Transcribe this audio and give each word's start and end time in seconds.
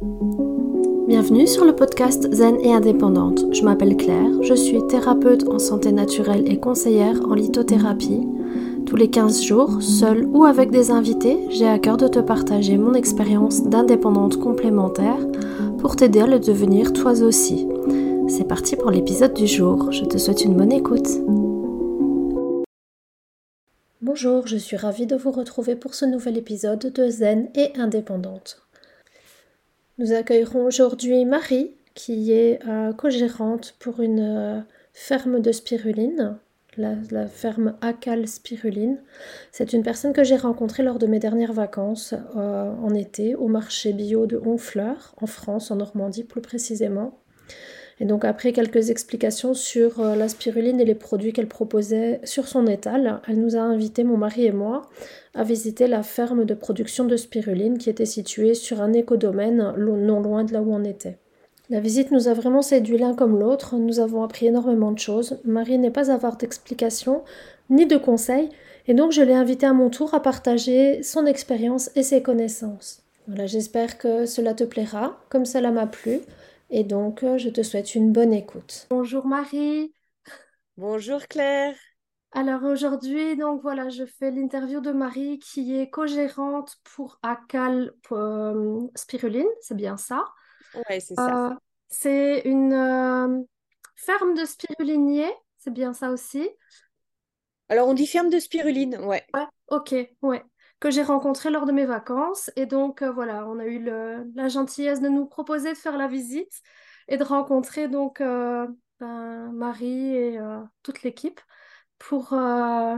Bienvenue 0.00 1.48
sur 1.48 1.64
le 1.64 1.74
podcast 1.74 2.32
Zen 2.32 2.60
et 2.60 2.72
indépendante. 2.72 3.52
Je 3.52 3.62
m'appelle 3.62 3.96
Claire, 3.96 4.42
je 4.42 4.54
suis 4.54 4.86
thérapeute 4.86 5.48
en 5.48 5.58
santé 5.58 5.90
naturelle 5.90 6.48
et 6.48 6.60
conseillère 6.60 7.20
en 7.28 7.34
lithothérapie. 7.34 8.24
Tous 8.86 8.94
les 8.94 9.10
15 9.10 9.42
jours, 9.42 9.82
seule 9.82 10.24
ou 10.26 10.44
avec 10.44 10.70
des 10.70 10.92
invités, 10.92 11.38
j'ai 11.50 11.66
à 11.66 11.80
cœur 11.80 11.96
de 11.96 12.06
te 12.06 12.20
partager 12.20 12.78
mon 12.78 12.94
expérience 12.94 13.64
d'indépendante 13.64 14.38
complémentaire 14.38 15.18
pour 15.78 15.96
t'aider 15.96 16.20
à 16.20 16.28
le 16.28 16.38
devenir 16.38 16.92
toi 16.92 17.20
aussi. 17.20 17.66
C'est 18.28 18.46
parti 18.46 18.76
pour 18.76 18.92
l'épisode 18.92 19.34
du 19.34 19.48
jour. 19.48 19.90
Je 19.90 20.04
te 20.04 20.16
souhaite 20.16 20.44
une 20.44 20.54
bonne 20.54 20.72
écoute. 20.72 21.08
Bonjour, 24.00 24.46
je 24.46 24.58
suis 24.58 24.76
ravie 24.76 25.06
de 25.06 25.16
vous 25.16 25.32
retrouver 25.32 25.74
pour 25.74 25.94
ce 25.94 26.04
nouvel 26.04 26.38
épisode 26.38 26.92
de 26.92 27.08
Zen 27.08 27.48
et 27.56 27.72
indépendante. 27.76 28.67
Nous 29.98 30.12
accueillerons 30.12 30.64
aujourd'hui 30.64 31.24
Marie, 31.24 31.72
qui 31.94 32.30
est 32.30 32.60
euh, 32.68 32.92
co-gérante 32.92 33.74
pour 33.80 34.00
une 34.00 34.20
euh, 34.20 34.60
ferme 34.92 35.40
de 35.40 35.50
spiruline, 35.50 36.38
la, 36.76 37.26
ferme 37.26 37.74
Acal 37.80 38.28
Spiruline. 38.28 39.02
C'est 39.50 39.72
une 39.72 39.82
personne 39.82 40.12
que 40.12 40.22
j'ai 40.22 40.36
rencontrée 40.36 40.84
lors 40.84 41.00
de 41.00 41.08
mes 41.08 41.18
dernières 41.18 41.52
vacances 41.52 42.14
euh, 42.36 42.72
en 42.80 42.94
été 42.94 43.34
au 43.34 43.48
marché 43.48 43.92
bio 43.92 44.26
de 44.26 44.36
Honfleur, 44.36 45.16
en 45.20 45.26
France, 45.26 45.72
en 45.72 45.76
Normandie 45.76 46.22
plus 46.22 46.42
précisément. 46.42 47.18
Et 48.00 48.04
donc 48.04 48.24
après 48.24 48.52
quelques 48.52 48.90
explications 48.90 49.54
sur 49.54 50.02
la 50.02 50.28
spiruline 50.28 50.80
et 50.80 50.84
les 50.84 50.94
produits 50.94 51.32
qu'elle 51.32 51.48
proposait 51.48 52.20
sur 52.22 52.46
son 52.46 52.66
étal, 52.66 53.20
elle 53.26 53.40
nous 53.40 53.56
a 53.56 53.60
invité, 53.60 54.04
mon 54.04 54.16
mari 54.16 54.46
et 54.46 54.52
moi, 54.52 54.82
à 55.34 55.42
visiter 55.42 55.88
la 55.88 56.02
ferme 56.02 56.44
de 56.44 56.54
production 56.54 57.04
de 57.04 57.16
spiruline 57.16 57.78
qui 57.78 57.90
était 57.90 58.06
située 58.06 58.54
sur 58.54 58.80
un 58.80 58.92
écodomaine 58.92 59.74
non 59.76 60.20
loin 60.20 60.44
de 60.44 60.52
là 60.52 60.62
où 60.62 60.72
on 60.72 60.84
était. 60.84 61.18
La 61.70 61.80
visite 61.80 62.12
nous 62.12 62.28
a 62.28 62.34
vraiment 62.34 62.62
séduit 62.62 62.96
l'un 62.96 63.14
comme 63.14 63.38
l'autre, 63.38 63.76
nous 63.76 64.00
avons 64.00 64.22
appris 64.22 64.46
énormément 64.46 64.90
de 64.90 64.98
choses. 64.98 65.38
Marie 65.44 65.78
n'est 65.78 65.90
pas 65.90 66.10
avoir 66.10 66.36
d'explications 66.36 67.22
ni 67.68 67.84
de 67.84 67.98
conseils, 67.98 68.48
et 68.86 68.94
donc 68.94 69.12
je 69.12 69.20
l'ai 69.20 69.34
invitée 69.34 69.66
à 69.66 69.74
mon 69.74 69.90
tour 69.90 70.14
à 70.14 70.22
partager 70.22 71.02
son 71.02 71.26
expérience 71.26 71.90
et 71.94 72.02
ses 72.02 72.22
connaissances. 72.22 73.02
Voilà, 73.26 73.44
j'espère 73.44 73.98
que 73.98 74.24
cela 74.24 74.54
te 74.54 74.64
plaira, 74.64 75.20
comme 75.28 75.44
cela 75.44 75.70
m'a 75.70 75.86
plu, 75.86 76.20
et 76.70 76.84
donc 76.84 77.24
je 77.36 77.48
te 77.48 77.62
souhaite 77.62 77.94
une 77.94 78.12
bonne 78.12 78.32
écoute. 78.32 78.88
Bonjour 78.90 79.26
Marie. 79.26 79.92
Bonjour 80.76 81.26
Claire. 81.26 81.74
Alors 82.32 82.62
aujourd'hui, 82.64 83.36
donc 83.36 83.62
voilà, 83.62 83.88
je 83.88 84.04
fais 84.04 84.30
l'interview 84.30 84.80
de 84.80 84.92
Marie 84.92 85.38
qui 85.38 85.76
est 85.76 85.88
co-gérante 85.90 86.76
pour 86.84 87.18
Acal 87.22 87.92
euh, 88.12 88.80
Spiruline, 88.94 89.46
c'est 89.60 89.76
bien 89.76 89.96
ça? 89.96 90.24
Oui, 90.74 91.00
c'est 91.00 91.16
ça. 91.16 91.50
Euh, 91.50 91.54
c'est 91.88 92.42
une 92.44 92.72
euh, 92.74 93.42
ferme 93.96 94.34
de 94.34 94.44
spiruliniers, 94.44 95.32
c'est 95.58 95.72
bien 95.72 95.94
ça 95.94 96.10
aussi? 96.10 96.48
Alors 97.70 97.88
on 97.88 97.94
dit 97.94 98.06
ferme 98.06 98.28
de 98.28 98.38
spiruline, 98.38 98.96
ouais. 98.96 99.24
Ouais, 99.34 99.46
ok, 99.68 99.94
ouais. 100.22 100.44
Que 100.80 100.90
j'ai 100.90 101.02
rencontré 101.02 101.50
lors 101.50 101.66
de 101.66 101.72
mes 101.72 101.86
vacances. 101.86 102.50
Et 102.56 102.66
donc 102.66 103.02
voilà, 103.02 103.46
on 103.48 103.58
a 103.58 103.66
eu 103.66 103.82
la 103.82 104.48
gentillesse 104.48 105.00
de 105.00 105.08
nous 105.08 105.26
proposer 105.26 105.72
de 105.72 105.78
faire 105.78 105.96
la 105.96 106.06
visite 106.06 106.62
et 107.08 107.16
de 107.16 107.24
rencontrer 107.24 107.88
donc 107.88 108.20
ben, 108.20 109.52
Marie 109.52 110.14
et 110.14 110.38
toute 110.82 111.02
l'équipe 111.02 111.40
pour 111.98 112.32
euh, 112.32 112.96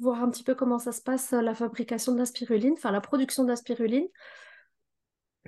voir 0.00 0.22
un 0.22 0.30
petit 0.30 0.44
peu 0.44 0.54
comment 0.54 0.78
ça 0.78 0.92
se 0.92 1.02
passe, 1.02 1.32
la 1.32 1.54
fabrication 1.54 2.12
de 2.12 2.18
la 2.18 2.26
spiruline, 2.26 2.74
enfin 2.74 2.90
la 2.90 3.00
production 3.00 3.44
de 3.44 3.48
la 3.48 3.56
spiruline. 3.56 4.06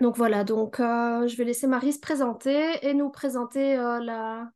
Donc 0.00 0.16
voilà, 0.16 0.44
donc 0.44 0.80
euh, 0.80 1.26
je 1.26 1.36
vais 1.36 1.44
laisser 1.44 1.66
Marie 1.66 1.92
se 1.92 2.00
présenter 2.00 2.86
et 2.86 2.94
nous 2.94 3.10
présenter 3.10 3.76
euh, 3.76 4.00
la, 4.00 4.48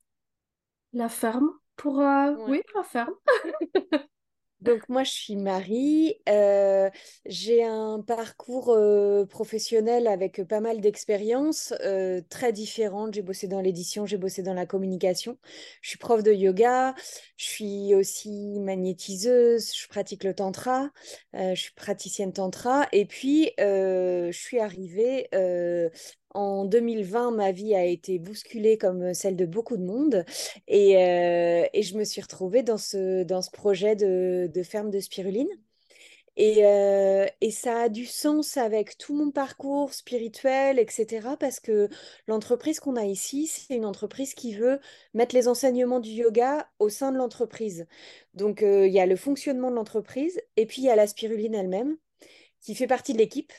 la 0.92 1.08
ferme 1.08 1.50
pour... 1.76 1.96
Oui, 1.96 2.62
la 2.74 2.82
ferme. 2.84 3.14
Donc 4.62 4.88
moi, 4.88 5.02
je 5.02 5.10
suis 5.10 5.34
Marie. 5.34 6.14
Euh, 6.28 6.88
j'ai 7.26 7.64
un 7.64 8.00
parcours 8.00 8.70
euh, 8.70 9.26
professionnel 9.26 10.06
avec 10.06 10.44
pas 10.44 10.60
mal 10.60 10.80
d'expériences 10.80 11.74
euh, 11.84 12.20
très 12.30 12.52
différentes. 12.52 13.14
J'ai 13.14 13.22
bossé 13.22 13.48
dans 13.48 13.60
l'édition, 13.60 14.06
j'ai 14.06 14.18
bossé 14.18 14.42
dans 14.42 14.54
la 14.54 14.64
communication. 14.64 15.36
Je 15.80 15.88
suis 15.90 15.98
prof 15.98 16.22
de 16.22 16.32
yoga. 16.32 16.94
Je 17.36 17.44
suis 17.44 17.94
aussi 17.96 18.60
magnétiseuse. 18.60 19.74
Je 19.74 19.88
pratique 19.88 20.22
le 20.22 20.32
tantra. 20.32 20.90
je 21.34 21.54
suis 21.56 21.74
praticienne 21.74 22.32
tantra. 22.32 22.86
Et 22.92 23.04
puis, 23.04 23.50
je 23.58 24.30
suis 24.32 24.60
arrivée 24.60 25.28
en 26.34 26.64
2020, 26.64 27.32
ma 27.32 27.52
vie 27.52 27.74
a 27.74 27.84
été 27.84 28.18
bousculée 28.18 28.78
comme 28.78 29.14
celle 29.14 29.36
de 29.36 29.46
beaucoup 29.46 29.76
de 29.76 29.84
monde 29.84 30.24
et, 30.68 30.96
euh, 30.96 31.66
je 31.74 31.96
me 31.96 32.04
suis 32.04 32.20
retrouvée 32.20 32.62
dans 32.62 32.78
ce, 32.78 33.22
dans 33.24 33.42
ce 33.42 33.50
projet 33.50 33.96
de, 33.96 34.50
ferme 34.62 34.90
de 34.90 35.00
spiruline. 35.00 35.48
Et, 36.36 36.64
euh, 36.64 37.26
et, 37.42 37.50
ça 37.50 37.82
a 37.82 37.88
du 37.90 38.06
sens 38.06 38.56
avec 38.56 38.96
tout 38.96 39.14
mon 39.14 39.30
parcours 39.30 39.92
spirituel, 39.92 40.78
etc. 40.78 41.36
Parce 41.38 41.60
que 41.60 41.88
l'entreprise 42.26 42.80
qu'on 42.80 42.96
a 42.96 43.04
ici, 43.04 43.46
c'est 43.46 43.74
une 43.74 43.84
entreprise 43.84 44.32
qui 44.34 44.54
veut 44.54 44.80
mettre 45.12 45.34
les 45.34 45.46
enseignements 45.46 46.00
du 46.00 46.10
yoga 46.10 46.68
au 46.78 46.88
sein 46.88 47.12
de 47.12 47.18
l'entreprise. 47.18 47.86
Donc, 48.34 48.62
euh, 48.62 48.86
il 48.86 48.92
y 48.94 49.00
a 49.00 49.06
le 49.06 49.16
fonctionnement 49.16 49.70
de 49.70 49.76
l'entreprise 49.76 50.40
et 50.56 50.64
puis 50.66 50.82
il 50.82 50.86
y 50.86 50.90
a 50.90 50.96
la 50.96 51.06
spiruline 51.06 51.54
elle-même 51.54 51.98
qui 52.60 52.74
fait 52.74 52.86
partie 52.86 53.12
de 53.12 53.18
l'équipe. 53.18 53.52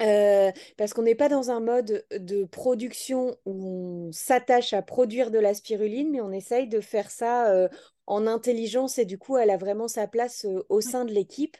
Euh, 0.00 0.52
parce 0.76 0.94
qu'on 0.94 1.02
n'est 1.02 1.16
pas 1.16 1.28
dans 1.28 1.50
un 1.50 1.60
mode 1.60 2.04
de 2.12 2.44
production 2.44 3.36
où 3.46 4.08
on 4.08 4.12
s'attache 4.12 4.72
à 4.72 4.82
produire 4.82 5.30
de 5.30 5.38
la 5.38 5.54
spiruline, 5.54 6.10
mais 6.12 6.20
on 6.20 6.30
essaye 6.30 6.68
de 6.68 6.80
faire 6.80 7.10
ça 7.10 7.50
euh, 7.50 7.68
en 8.06 8.26
intelligence 8.26 8.98
et 8.98 9.04
du 9.04 9.18
coup, 9.18 9.36
elle 9.38 9.50
a 9.50 9.56
vraiment 9.56 9.88
sa 9.88 10.06
place 10.06 10.44
euh, 10.44 10.64
au 10.68 10.80
sein 10.80 11.04
de 11.04 11.12
l'équipe. 11.12 11.56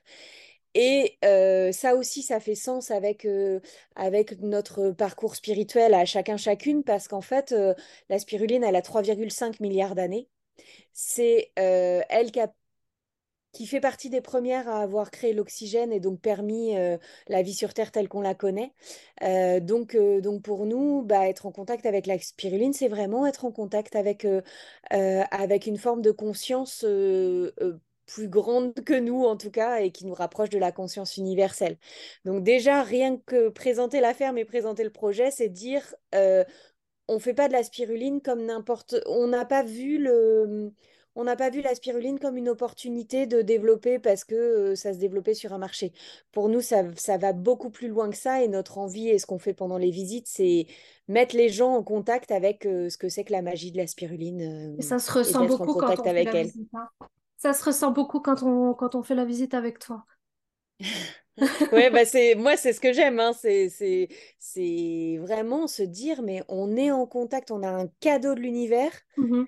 Et 0.74 1.18
ça 1.72 1.96
aussi, 1.96 2.22
ça 2.22 2.38
fait 2.38 2.54
sens 2.54 2.92
avec, 2.92 3.26
avec 3.96 4.40
notre 4.42 4.90
parcours 4.92 5.34
spirituel 5.34 5.92
à 5.92 6.04
chacun 6.04 6.36
chacune, 6.36 6.84
parce 6.84 7.08
qu'en 7.08 7.22
fait, 7.22 7.52
la 8.08 8.18
spiruline, 8.20 8.62
elle 8.62 8.76
a 8.76 8.82
3,5 8.82 9.60
milliards 9.60 9.96
d'années. 9.96 10.28
C'est 10.92 11.50
elle 11.56 12.30
qui 12.30 12.38
a 12.38 12.52
qui 13.52 13.66
fait 13.66 13.80
partie 13.80 14.10
des 14.10 14.20
premières 14.20 14.68
à 14.68 14.82
avoir 14.82 15.10
créé 15.10 15.32
l'oxygène 15.32 15.92
et 15.92 16.00
donc 16.00 16.20
permis 16.20 16.76
euh, 16.76 16.98
la 17.28 17.42
vie 17.42 17.54
sur 17.54 17.72
Terre 17.74 17.92
telle 17.92 18.08
qu'on 18.08 18.20
la 18.20 18.34
connaît. 18.34 18.72
Euh, 19.22 19.60
donc, 19.60 19.94
euh, 19.94 20.20
donc 20.20 20.42
pour 20.42 20.66
nous, 20.66 21.02
bah, 21.02 21.28
être 21.28 21.46
en 21.46 21.52
contact 21.52 21.86
avec 21.86 22.06
la 22.06 22.18
spiruline, 22.18 22.72
c'est 22.72 22.88
vraiment 22.88 23.26
être 23.26 23.44
en 23.44 23.52
contact 23.52 23.96
avec, 23.96 24.26
avec 24.90 25.66
une 25.66 25.78
forme 25.78 26.02
de 26.02 26.10
conscience 26.10 26.84
plus 28.06 28.28
grande 28.28 28.72
que 28.74 28.98
nous 28.98 29.24
en 29.24 29.36
tout 29.36 29.50
cas 29.50 29.80
et 29.80 29.90
qui 29.92 30.06
nous 30.06 30.14
rapproche 30.14 30.48
de 30.48 30.58
la 30.58 30.72
conscience 30.72 31.16
universelle. 31.16 31.76
Donc 32.24 32.42
déjà, 32.42 32.82
rien 32.82 33.18
que 33.18 33.48
présenter 33.48 34.00
la 34.00 34.14
ferme 34.14 34.38
et 34.38 34.44
présenter 34.44 34.84
le 34.84 34.90
projet, 34.90 35.30
c'est 35.30 35.48
dire 35.48 35.94
on 37.08 37.14
ne 37.14 37.18
fait 37.18 37.34
pas 37.34 37.48
de 37.48 37.54
la 37.54 37.62
spiruline 37.62 38.20
comme 38.20 38.44
n'importe... 38.44 38.94
On 39.06 39.28
n'a 39.28 39.46
pas 39.46 39.62
vu 39.62 39.98
le 39.98 40.72
on 41.14 41.24
n'a 41.24 41.36
pas 41.36 41.50
vu 41.50 41.60
la 41.60 41.74
spiruline 41.74 42.18
comme 42.18 42.36
une 42.36 42.48
opportunité 42.48 43.26
de 43.26 43.42
développer 43.42 43.98
parce 43.98 44.24
que 44.24 44.34
euh, 44.34 44.74
ça 44.76 44.92
se 44.92 44.98
développait 44.98 45.34
sur 45.34 45.52
un 45.52 45.58
marché. 45.58 45.92
Pour 46.32 46.48
nous, 46.48 46.60
ça, 46.60 46.82
va 47.18 47.32
beaucoup 47.32 47.70
plus 47.70 47.88
loin 47.88 48.10
que 48.10 48.16
ça 48.16 48.42
et 48.42 48.48
notre 48.48 48.78
envie 48.78 49.08
et 49.08 49.18
ce 49.18 49.26
qu'on 49.26 49.38
fait 49.38 49.54
pendant 49.54 49.78
les 49.78 49.90
visites, 49.90 50.28
c'est 50.28 50.66
mettre 51.08 51.36
les 51.36 51.48
gens 51.48 51.74
en 51.74 51.82
contact 51.82 52.30
avec 52.30 52.66
euh, 52.66 52.88
ce 52.88 52.98
que 52.98 53.08
c'est 53.08 53.24
que 53.24 53.32
la 53.32 53.42
magie 53.42 53.72
de 53.72 53.78
la 53.78 53.86
spiruline. 53.86 54.76
et 54.78 54.82
ça 54.82 54.98
se 54.98 55.10
ressent 55.10 55.44
beaucoup 55.44 55.74
quand 55.74 55.98
on 55.98 56.04
avec 56.04 56.30
fait 56.30 56.34
la 56.34 56.42
Visite, 56.44 56.68
hein. 56.74 56.88
Ça 57.36 57.52
se 57.52 57.64
ressent 57.64 57.92
beaucoup 57.92 58.20
quand 58.20 58.42
on, 58.42 58.74
quand 58.74 58.94
on 58.94 59.02
fait 59.02 59.14
la 59.14 59.24
visite 59.24 59.54
avec 59.54 59.78
toi. 59.78 60.04
ouais, 61.72 61.90
bah 61.90 62.04
c'est 62.04 62.34
moi 62.34 62.56
c'est 62.56 62.72
ce 62.72 62.80
que 62.80 62.92
j'aime, 62.92 63.20
hein. 63.20 63.32
c'est 63.32 63.68
c'est 64.38 65.18
vraiment 65.20 65.66
se 65.66 65.82
dire 65.82 66.22
mais 66.22 66.42
on 66.48 66.76
est 66.76 66.90
en 66.90 67.06
contact, 67.06 67.50
on 67.50 67.62
a 67.62 67.68
un 67.68 67.86
cadeau 68.00 68.34
de 68.34 68.40
l'univers. 68.40 68.92
Mmh 69.16 69.44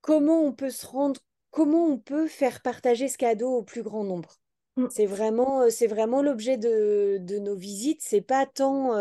comment 0.00 0.42
on 0.42 0.52
peut 0.52 0.70
se 0.70 0.86
rendre, 0.86 1.20
comment 1.50 1.86
on 1.86 1.98
peut 1.98 2.26
faire 2.28 2.62
partager 2.62 3.08
ce 3.08 3.18
cadeau 3.18 3.56
au 3.56 3.62
plus 3.62 3.82
grand 3.82 4.04
nombre? 4.04 4.36
Mmh. 4.76 4.86
C'est 4.90 5.06
vraiment, 5.06 5.68
c'est 5.68 5.88
vraiment 5.88 6.22
l'objet 6.22 6.56
de, 6.56 7.18
de, 7.20 7.38
nos 7.38 7.56
visites. 7.56 8.00
C'est 8.02 8.20
pas 8.20 8.46
tant. 8.46 8.92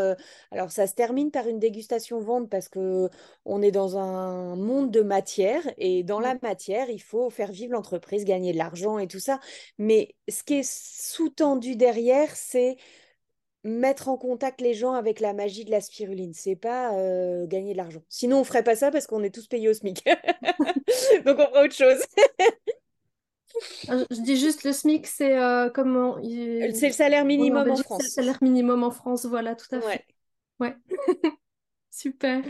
alors, 0.51 0.71
ça 0.71 0.87
se 0.87 0.93
termine 0.93 1.31
par 1.31 1.47
une 1.47 1.59
dégustation 1.59 2.19
vente 2.19 2.49
parce 2.49 2.69
que 2.69 3.09
on 3.45 3.61
est 3.61 3.71
dans 3.71 3.97
un 3.97 4.55
monde 4.55 4.91
de 4.91 5.01
matière 5.01 5.61
et 5.77 6.03
dans 6.03 6.19
la 6.19 6.35
matière, 6.41 6.89
il 6.89 7.01
faut 7.01 7.29
faire 7.29 7.51
vivre 7.51 7.73
l'entreprise, 7.73 8.25
gagner 8.25 8.51
de 8.51 8.57
l'argent 8.57 8.97
et 8.97 9.07
tout 9.07 9.19
ça. 9.19 9.39
Mais 9.77 10.15
ce 10.27 10.43
qui 10.43 10.55
est 10.55 10.69
sous-tendu 10.69 11.75
derrière, 11.75 12.35
c'est 12.35 12.77
mettre 13.63 14.07
en 14.07 14.17
contact 14.17 14.61
les 14.61 14.73
gens 14.73 14.93
avec 14.93 15.19
la 15.19 15.33
magie 15.33 15.65
de 15.65 15.71
la 15.71 15.81
spiruline. 15.81 16.33
C'est 16.33 16.55
pas 16.55 16.93
euh, 16.95 17.45
gagner 17.47 17.73
de 17.73 17.77
l'argent. 17.77 18.01
Sinon, 18.09 18.39
on 18.39 18.43
ferait 18.43 18.63
pas 18.63 18.75
ça 18.75 18.91
parce 18.91 19.07
qu'on 19.07 19.23
est 19.23 19.33
tous 19.33 19.47
payés 19.47 19.69
au 19.69 19.73
SMIC. 19.73 20.05
Donc, 21.25 21.39
on 21.39 21.47
fera 21.47 21.63
autre 21.63 21.75
chose. 21.75 22.01
Ah, 23.87 23.97
je 24.09 24.21
dis 24.21 24.37
juste 24.37 24.63
le 24.63 24.71
SMIC, 24.71 25.07
c'est 25.07 25.37
euh, 25.37 25.69
comment 25.69 26.17
C'est 26.21 26.87
le 26.87 26.93
salaire 26.93 27.25
minimum 27.25 27.69
en, 27.69 27.75
France. 27.75 28.01
C'est 28.01 28.21
le 28.21 28.27
salaire 28.27 28.37
minimum 28.41 28.83
en 28.83 28.91
France, 28.91 29.25
voilà, 29.25 29.55
tout 29.55 29.73
à 29.75 29.81
fait. 29.81 30.05
Ouais. 30.59 30.75
Super. 31.89 32.43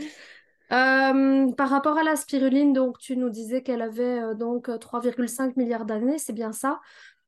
Euh, 0.72 1.50
par 1.52 1.68
rapport 1.68 1.98
à 1.98 2.04
la 2.04 2.16
spiruline, 2.16 2.72
donc 2.72 2.98
tu 2.98 3.16
nous 3.16 3.30
disais 3.30 3.62
qu'elle 3.62 3.82
avait 3.82 4.20
euh, 4.20 4.34
donc 4.34 4.68
3,5 4.68 5.54
milliards 5.56 5.84
d'années, 5.84 6.18
c'est 6.18 6.32
bien 6.32 6.52
ça? 6.52 6.80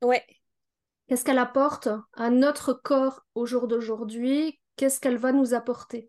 Ouais. 0.02 0.25
Qu'est-ce 1.12 1.26
qu'elle 1.26 1.36
apporte 1.36 1.90
à 2.14 2.30
notre 2.30 2.72
corps 2.72 3.26
au 3.34 3.44
jour 3.44 3.68
d'aujourd'hui? 3.68 4.58
Qu'est-ce 4.76 4.98
qu'elle 4.98 5.18
va 5.18 5.30
nous 5.30 5.52
apporter? 5.52 6.08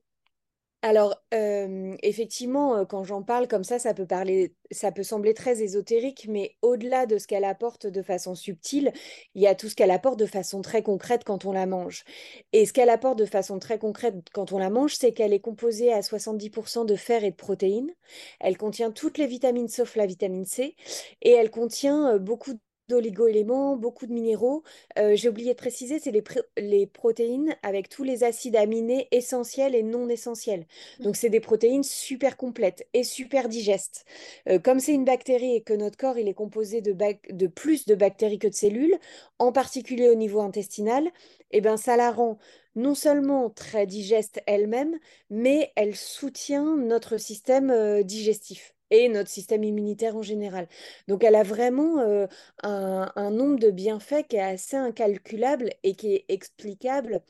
Alors, 0.81 1.21
euh, 1.33 1.94
effectivement, 2.01 2.77
euh, 2.77 2.85
quand 2.85 3.03
j'en 3.03 3.21
parle 3.21 3.50
comme 3.50 3.65
ça, 3.65 3.79
ça 3.79 3.94
peut 3.94 4.05
parler, 4.05 4.55
ça 4.71 4.94
peut 4.94 5.03
sembler 5.03 5.33
très 5.33 5.61
ésotérique, 5.61 6.27
mais 6.29 6.55
au-delà 6.61 7.05
de 7.05 7.17
ce 7.17 7.27
qu'elle 7.27 7.44
apporte 7.44 7.85
de 7.85 8.01
façon 8.01 8.33
subtile, 8.33 8.94
il 9.35 9.41
y 9.41 9.47
a 9.47 9.55
tout 9.55 9.67
ce 9.67 9.75
qu'elle 9.75 9.91
apporte 9.91 10.19
de 10.19 10.25
façon 10.25 10.61
très 10.61 10.83
concrète 10.83 11.25
quand 11.25 11.44
on 11.44 11.51
la 11.51 11.65
mange. 11.65 12.05
Et 12.53 12.65
ce 12.65 12.71
qu'elle 12.71 12.89
apporte 12.89 13.19
de 13.19 13.25
façon 13.25 13.59
très 13.59 13.79
concrète 13.79 14.15
quand 14.31 14.53
on 14.53 14.57
la 14.57 14.69
mange, 14.69 14.95
c'est 14.95 15.11
qu'elle 15.11 15.33
est 15.33 15.41
composée 15.41 15.91
à 15.91 16.00
70% 16.00 16.85
de 16.85 16.95
fer 16.95 17.25
et 17.25 17.31
de 17.31 17.35
protéines. 17.35 17.91
Elle 18.39 18.55
contient 18.55 18.91
toutes 18.91 19.17
les 19.17 19.27
vitamines 19.27 19.67
sauf 19.67 19.97
la 19.97 20.05
vitamine 20.05 20.45
C, 20.45 20.77
et 21.21 21.31
elle 21.31 21.51
contient 21.51 22.13
euh, 22.13 22.19
beaucoup 22.19 22.53
d'oligo-éléments, 22.89 23.75
beaucoup 23.75 24.06
de 24.06 24.13
minéraux. 24.13 24.63
Euh, 24.97 25.15
j'ai 25.15 25.30
oublié 25.30 25.53
de 25.53 25.57
préciser, 25.57 26.00
c'est 26.00 26.12
les, 26.12 26.24
les, 26.57 26.88
protéines 26.88 27.56
avec 27.63 27.89
tous 27.89 28.03
les 28.03 28.24
acides 28.24 28.56
aminés 28.56 29.07
essentiels 29.12 29.75
et 29.75 29.83
non 29.83 30.09
essentiels. 30.09 30.65
Donc, 31.00 31.15
c'est 31.15 31.30
des 31.30 31.39
protéines 31.39 31.83
super 31.83 32.38
complètes 32.38 32.88
et 32.94 33.03
super 33.03 33.50
digestes. 33.50 34.06
Euh, 34.50 34.59
comme 34.59 34.80
c'est 34.80 34.94
une 34.94 35.06
bactérie 35.06 35.56
et 35.56 35.62
que 35.62 35.74
notre 35.74 35.97
corps 35.97 36.18
il 36.18 36.27
est 36.27 36.33
composé 36.33 36.81
de, 36.81 36.95
de, 37.31 37.47
plus 37.47 37.85
de 37.85 37.95
bactéries 37.95 38.39
que 38.39 38.47
de 38.47 38.53
cellules, 38.53 38.97
en 39.39 39.51
particulier 39.51 40.09
au 40.09 40.15
niveau 40.15 40.41
intestinal, 40.41 41.09
eh 41.51 41.62
ben, 41.62 41.77
ça 41.77 41.97
la 41.97 42.12
rend 42.12 42.38
non 42.75 42.95
seulement 42.95 43.50
très 43.50 43.86
digeste 43.86 44.41
elle-même, 44.47 44.97
mais 45.29 45.71
elle 45.75 45.95
soutient 45.95 46.75
notre 46.75 47.18
système 47.18 47.69
euh, 47.69 48.03
digestif 48.03 48.73
et 48.94 49.10
notre 49.10 49.30
système 49.30 49.63
immunitaire 49.63 50.16
en 50.16 50.22
général. 50.22 50.68
Donc 51.07 51.24
elle 51.24 51.36
a 51.36 51.44
vraiment 51.44 52.00
euh, 52.00 52.28
un, 52.63 53.31
nombre 53.31 53.60
de 53.60 53.72
bienfaits 53.72 54.28
qui 54.30 54.36
est 54.38 54.42
assez 54.42 54.78
incalculable 54.78 55.72
et 55.84 55.95
qui 55.95 56.13
est 56.13 56.25
explicable 56.30 57.22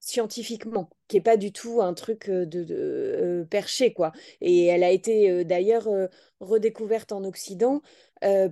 scientifiquement, 0.00 0.90
qui 1.08 1.16
n'est 1.16 1.22
pas 1.22 1.36
du 1.36 1.52
tout 1.52 1.80
un 1.80 1.94
truc 1.94 2.28
euh, 2.28 2.46
de, 2.46 2.66
euh, 2.70 3.44
perché, 3.44 3.94
quoi. 3.94 4.12
Et 4.40 4.66
elle 4.66 4.84
a 4.84 4.90
été 4.90 5.44
d'ailleurs 5.44 5.88
redécouverte 6.40 7.12
en 7.12 7.24
Occident 7.24 7.80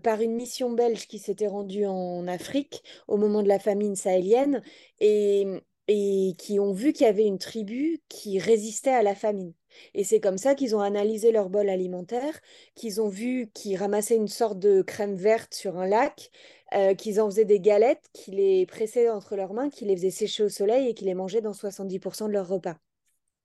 par 0.03 0.21
une 0.21 0.35
mission 0.35 0.71
belge 0.71 1.07
qui 1.09 1.19
s'était 1.19 1.47
rendue 1.47 1.87
en 1.87 2.27
Afrique 2.29 2.83
au 3.09 3.17
moment 3.17 3.43
de 3.43 3.49
la 3.49 3.59
famine 3.59 3.97
sahélienne 3.97 4.63
et, 5.01 5.47
et 5.89 6.35
qui 6.39 6.61
ont 6.61 6.73
vu 6.73 6.93
qu'il 6.93 7.07
y 7.07 7.09
avait 7.09 7.27
une 7.27 7.39
tribu 7.39 8.03
qui 8.09 8.39
résistait 8.39 8.91
à 8.91 9.03
la 9.03 9.15
famine. 9.15 9.55
Et 9.95 10.05
c'est 10.05 10.21
comme 10.21 10.39
ça 10.39 10.55
qu'ils 10.55 10.77
ont 10.77 10.81
analysé 10.81 11.33
leur 11.33 11.49
bol 11.51 11.69
alimentaire, 11.69 12.41
qu'ils 12.75 13.01
ont 13.01 13.09
vu 13.09 13.51
qu'ils 13.55 13.77
ramassaient 13.77 14.17
une 14.17 14.29
sorte 14.29 14.59
de 14.59 14.83
crème 14.83 15.15
verte 15.17 15.55
sur 15.55 15.79
un 15.79 15.87
lac, 15.87 16.31
euh, 16.75 16.95
qu'ils 16.95 17.21
en 17.21 17.31
faisaient 17.31 17.45
des 17.45 17.61
galettes, 17.61 18.09
qu'ils 18.13 18.37
les 18.37 18.67
pressaient 18.67 19.11
entre 19.11 19.37
leurs 19.37 19.55
mains, 19.55 19.71
qu'ils 19.71 19.89
les 19.89 19.97
faisaient 19.97 20.11
sécher 20.11 20.45
au 20.45 20.49
soleil 20.49 20.89
et 20.89 20.95
qu'ils 20.95 21.09
les 21.09 21.15
mangeaient 21.15 21.41
dans 21.41 21.53
70% 21.55 22.27
de 22.27 22.33
leur 22.33 22.49
repas. 22.49 22.77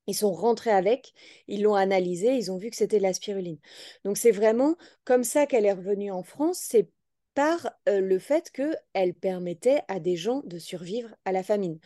Ils 0.08 0.16
sont 0.16 0.32
rentrés 0.32 0.72
avec, 0.72 1.14
ils 1.48 1.62
l'ont 1.64 1.76
analysé, 1.76 2.34
ils 2.36 2.52
ont 2.52 2.58
vu 2.58 2.70
que 2.70 2.78
c'était 2.78 2.98
de 2.98 3.04
la 3.04 3.14
spiruline. 3.14 3.60
Donc 4.06 4.18
c'est 4.18 4.32
vraiment 4.32 4.76
comme 5.04 5.24
ça 5.26 5.46
qu'elle 5.46 5.66
est 5.66 5.74
revenue 5.74 6.12
en 6.12 6.24
France, 6.24 6.60
c'est 6.62 6.90
par 7.38 7.70
euh, 7.88 8.00
le 8.02 8.18
fait 8.18 8.50
qu'elle 8.52 9.14
permettait 9.14 9.82
à 9.88 10.00
des 10.00 10.16
gens 10.16 10.42
de 10.46 10.58
survivre 10.58 11.10
à 11.24 11.32
la 11.32 11.44
famine. 11.44 11.78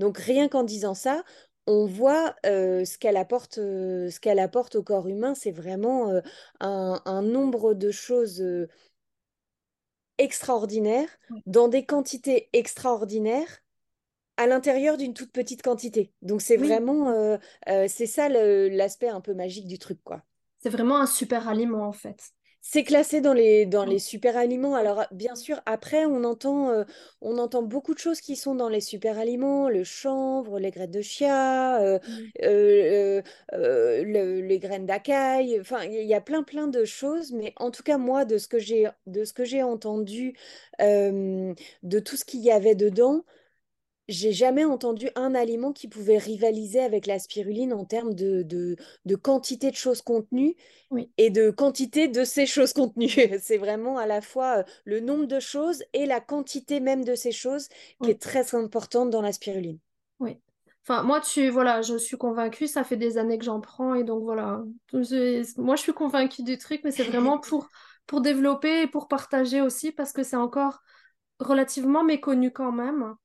Donc 0.00 0.18
rien 0.18 0.48
qu'en 0.48 0.64
disant 0.64 0.94
ça, 0.94 1.22
on 1.66 1.86
voit 1.86 2.34
ce 2.44 2.98
qu'elle 2.98 3.16
apporte, 3.16 3.56
ce 3.56 4.20
qu'elle 4.20 4.38
apporte 4.38 4.76
au 4.76 4.82
corps 4.82 5.08
humain, 5.08 5.34
c'est 5.34 5.50
vraiment 5.50 6.20
un, 6.60 7.22
nombre 7.22 7.74
de 7.74 7.90
choses 7.90 8.44
extraordinaires, 10.18 11.08
dans 11.46 11.68
des 11.68 11.84
quantités 11.84 12.48
extraordinaires, 12.52 13.62
à 14.36 14.46
l'intérieur 14.46 14.96
d'une 14.96 15.14
toute 15.14 15.32
petite 15.32 15.62
quantité. 15.62 16.12
Donc 16.22 16.42
c'est 16.42 16.56
vraiment, 16.56 17.38
c'est 17.66 18.06
ça 18.06 18.28
l'aspect 18.28 19.08
un 19.08 19.20
peu 19.20 19.34
magique 19.34 19.66
du 19.66 19.78
truc, 19.78 19.98
quoi. 20.04 20.22
C'est 20.60 20.70
vraiment 20.70 20.96
un 20.96 21.06
super 21.06 21.48
aliment 21.48 21.86
en 21.86 21.92
fait. 21.92 22.32
C'est 22.68 22.82
classé 22.82 23.20
dans 23.20 23.32
les, 23.32 23.64
dans 23.64 23.84
les 23.84 24.00
super 24.00 24.36
aliments. 24.36 24.74
Alors, 24.74 25.04
bien 25.12 25.36
sûr, 25.36 25.60
après, 25.66 26.04
on 26.04 26.24
entend, 26.24 26.70
euh, 26.70 26.82
on 27.20 27.38
entend 27.38 27.62
beaucoup 27.62 27.94
de 27.94 28.00
choses 28.00 28.20
qui 28.20 28.34
sont 28.34 28.56
dans 28.56 28.68
les 28.68 28.80
super 28.80 29.20
aliments, 29.20 29.68
le 29.68 29.84
chanvre, 29.84 30.58
les 30.58 30.72
graines 30.72 30.90
de 30.90 31.00
chia, 31.00 31.80
euh, 31.80 32.00
mmh. 32.00 32.42
euh, 32.42 33.22
les 34.42 34.58
graines 34.58 34.84
d'acaille. 34.84 35.60
Enfin, 35.60 35.84
il 35.84 36.06
y 36.06 36.12
a 36.14 36.20
plein, 36.20 36.42
plein 36.42 36.66
de 36.66 36.84
choses. 36.84 37.30
Mais 37.32 37.52
en 37.54 37.70
tout 37.70 37.84
cas, 37.84 37.98
moi, 37.98 38.24
de 38.24 38.36
ce 38.36 38.48
que 38.48 38.58
j'ai, 38.58 38.88
de 39.06 39.22
ce 39.22 39.32
que 39.32 39.44
j'ai 39.44 39.62
entendu, 39.62 40.34
de 40.80 41.98
tout 42.00 42.16
ce 42.16 42.24
qu'il 42.24 42.40
y 42.40 42.50
avait 42.50 42.74
dedans, 42.74 43.24
j'ai 44.08 44.32
jamais 44.32 44.64
entendu 44.64 45.08
un 45.16 45.34
aliment 45.34 45.72
qui 45.72 45.88
pouvait 45.88 46.18
rivaliser 46.18 46.80
avec 46.80 47.06
la 47.06 47.18
spiruline 47.18 47.72
en 47.72 47.84
termes 47.84 48.14
de, 48.14 48.42
de, 48.42 49.16
quantité 49.16 49.70
de 49.70 49.76
choses 49.76 50.02
contenues 50.02 50.54
et 51.18 51.30
de 51.30 51.50
quantité 51.50 52.06
de 52.08 52.22
ces 52.24 52.46
choses 52.46 52.72
contenues. 52.72 53.08
C'est 53.40 53.58
vraiment 53.58 53.98
à 53.98 54.06
la 54.06 54.20
fois 54.20 54.58
euh, 54.58 54.62
le 54.84 55.00
nombre 55.00 55.26
de 55.26 55.40
choses 55.40 55.82
et 55.92 56.06
la 56.06 56.20
quantité 56.20 56.80
même 56.80 57.04
de 57.04 57.14
ces 57.14 57.32
choses 57.32 57.68
qui 58.02 58.10
est 58.10 58.20
très 58.20 58.54
importante 58.54 59.10
dans 59.10 59.22
la 59.22 59.32
spiruline. 59.32 59.78
Oui. 60.20 60.38
Enfin, 60.82 61.02
moi, 61.02 61.20
tu, 61.20 61.48
voilà, 61.48 61.82
je 61.82 61.98
suis 61.98 62.16
convaincue, 62.16 62.68
ça 62.68 62.84
fait 62.84 62.96
des 62.96 63.18
années 63.18 63.38
que 63.38 63.44
j'en 63.44 63.60
prends 63.60 63.94
et 63.94 64.04
donc 64.04 64.22
voilà. 64.22 64.62
moi, 64.92 65.74
je 65.74 65.82
suis 65.82 65.92
convaincue 65.92 66.44
du 66.44 66.58
truc, 66.58 66.82
mais 66.84 66.92
c'est 66.92 67.02
vraiment 67.02 67.40
pour, 67.40 67.68
pour 68.06 68.20
développer 68.20 68.82
et 68.82 68.86
pour 68.86 69.08
partager 69.08 69.60
aussi 69.60 69.90
parce 69.90 70.12
que 70.12 70.22
c'est 70.22 70.36
encore 70.36 70.80
relativement 71.40 72.04
méconnu 72.04 72.52
quand 72.52 72.70
même 72.70 73.16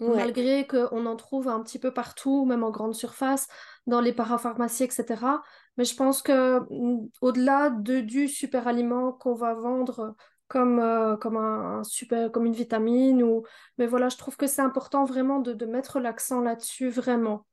malgré 0.00 0.66
qu'on 0.66 1.06
en 1.06 1.16
trouve 1.16 1.48
un 1.48 1.62
petit 1.62 1.78
peu 1.78 1.92
partout, 1.92 2.44
même 2.44 2.64
en 2.64 2.70
grande 2.70 2.94
surface, 2.94 3.48
dans 3.86 4.00
les 4.00 4.12
parapharmacies, 4.12 4.84
etc. 4.84 5.42
Mais 5.76 5.84
je 5.84 5.96
pense 5.96 6.22
que 6.22 6.60
mm, 6.70 7.08
au-delà 7.20 7.70
de, 7.70 8.00
du 8.00 8.28
super 8.28 8.68
aliment 8.68 9.12
qu'on 9.12 9.34
va 9.34 9.54
vendre 9.54 10.14
comme, 10.48 10.80
euh, 10.80 11.16
comme, 11.16 11.36
un, 11.36 11.82
super, 11.84 12.30
comme 12.30 12.44
une 12.44 12.52
vitamine, 12.52 13.22
ou... 13.22 13.44
mais 13.78 13.86
voilà, 13.86 14.08
je 14.10 14.18
trouve 14.18 14.36
que 14.36 14.46
c'est 14.46 14.60
important 14.62 15.04
vraiment 15.04 15.40
de, 15.40 15.54
de 15.54 15.66
mettre 15.66 15.98
l'accent 15.98 16.42
là-dessus, 16.42 16.90
vraiment. 16.90 17.46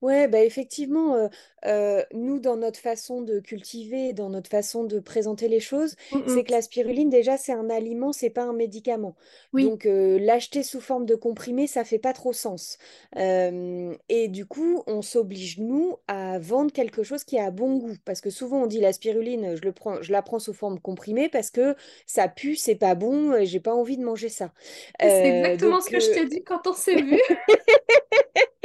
Ouais, 0.00 0.28
bah 0.28 0.44
effectivement, 0.44 1.16
euh, 1.16 1.28
euh, 1.66 2.04
nous, 2.12 2.38
dans 2.38 2.56
notre 2.56 2.78
façon 2.78 3.20
de 3.20 3.40
cultiver, 3.40 4.12
dans 4.12 4.30
notre 4.30 4.48
façon 4.48 4.84
de 4.84 5.00
présenter 5.00 5.48
les 5.48 5.58
choses, 5.58 5.96
mmh 6.12 6.18
c'est 6.28 6.44
que 6.44 6.52
la 6.52 6.62
spiruline, 6.62 7.10
déjà, 7.10 7.36
c'est 7.36 7.52
un 7.52 7.68
aliment, 7.68 8.12
c'est 8.12 8.30
pas 8.30 8.44
un 8.44 8.52
médicament. 8.52 9.16
Donc, 9.52 9.86
euh, 9.86 10.18
l'acheter 10.20 10.62
sous 10.62 10.80
forme 10.80 11.04
de 11.04 11.16
comprimé, 11.16 11.66
ça 11.66 11.84
fait 11.84 11.98
pas 11.98 12.12
trop 12.12 12.32
sens. 12.32 12.78
et 13.16 14.28
du 14.28 14.46
coup, 14.46 14.82
on 14.86 15.02
s'oblige, 15.02 15.58
nous, 15.58 15.96
à 16.06 16.38
vendre 16.38 16.72
quelque 16.72 17.02
chose 17.02 17.24
qui 17.24 17.38
a 17.38 17.50
bon 17.50 17.76
goût. 17.76 17.96
Parce 18.04 18.20
que 18.20 18.30
souvent, 18.30 18.62
on 18.62 18.66
dit 18.66 18.80
la 18.80 18.92
spiruline, 18.92 19.56
je, 19.56 19.62
le 19.62 19.72
prends, 19.72 20.00
je 20.00 20.12
la 20.12 20.22
prends 20.22 20.38
sous 20.38 20.52
forme 20.52 20.78
comprimée 20.78 21.28
parce 21.28 21.50
que 21.50 21.74
ça 22.06 22.28
pue, 22.28 22.54
c'est 22.54 22.76
pas 22.76 22.94
bon, 22.94 23.34
et 23.34 23.46
j'ai 23.46 23.60
pas 23.60 23.74
envie 23.74 23.96
de 23.96 24.04
manger 24.04 24.28
ça. 24.28 24.52
c'est 25.00 25.38
exactement 25.38 25.80
ce 25.80 25.90
que 25.90 25.98
je 25.98 26.10
t'ai 26.10 26.26
dit 26.26 26.44
quand 26.44 26.66
on 26.66 26.72
s'est 26.72 27.02
vu. 27.02 27.20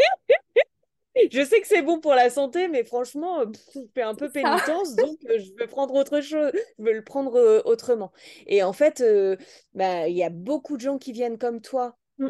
je 1.31 1.43
sais 1.43 1.61
que 1.61 1.67
c'est 1.67 1.81
bon 1.81 1.99
pour 1.99 2.13
la 2.13 2.29
santé, 2.29 2.67
mais 2.67 2.83
franchement, 2.83 3.43
je 3.73 3.79
fais 3.93 4.01
un 4.01 4.15
peu 4.15 4.29
pénitence, 4.29 4.95
donc 4.95 5.17
euh, 5.29 5.39
je 5.39 5.51
veux 5.59 5.67
prendre 5.67 5.93
autre 5.93 6.21
chose, 6.21 6.51
je 6.79 6.83
veux 6.83 6.93
le 6.93 7.03
prendre 7.03 7.35
euh, 7.35 7.61
autrement. 7.65 8.11
Et 8.47 8.63
en 8.63 8.73
fait, 8.73 9.01
euh, 9.01 9.37
bah, 9.73 10.07
il 10.07 10.15
y 10.15 10.23
a 10.23 10.29
beaucoup 10.29 10.75
de 10.75 10.81
gens 10.81 10.97
qui 10.97 11.11
viennent 11.11 11.37
comme 11.37 11.61
toi 11.61 11.97
mmh. 12.17 12.27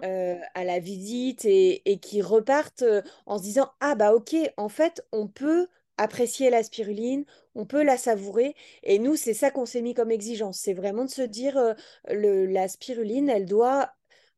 à 0.53 0.63
la 0.63 0.79
visite 0.79 1.45
et, 1.45 1.89
et 1.89 1.97
qui 1.99 2.21
repartent 2.21 2.83
en 3.25 3.37
se 3.37 3.43
disant 3.43 3.71
Ah, 3.79 3.95
bah 3.95 4.13
ok, 4.13 4.35
en 4.57 4.69
fait, 4.69 5.05
on 5.11 5.27
peut 5.27 5.67
apprécier 5.97 6.49
la 6.49 6.63
spiruline, 6.63 7.23
on 7.55 7.65
peut 7.65 7.83
la 7.83 7.97
savourer. 7.97 8.55
Et 8.83 8.99
nous, 8.99 9.15
c'est 9.15 9.33
ça 9.33 9.51
qu'on 9.51 9.65
s'est 9.65 9.81
mis 9.81 9.93
comme 9.93 10.11
exigence. 10.11 10.57
C'est 10.59 10.73
vraiment 10.73 11.05
de 11.05 11.09
se 11.09 11.21
dire, 11.21 11.75
le, 12.09 12.47
la 12.47 12.67
spiruline, 12.67 13.29
elle 13.29 13.45
doit 13.45 13.91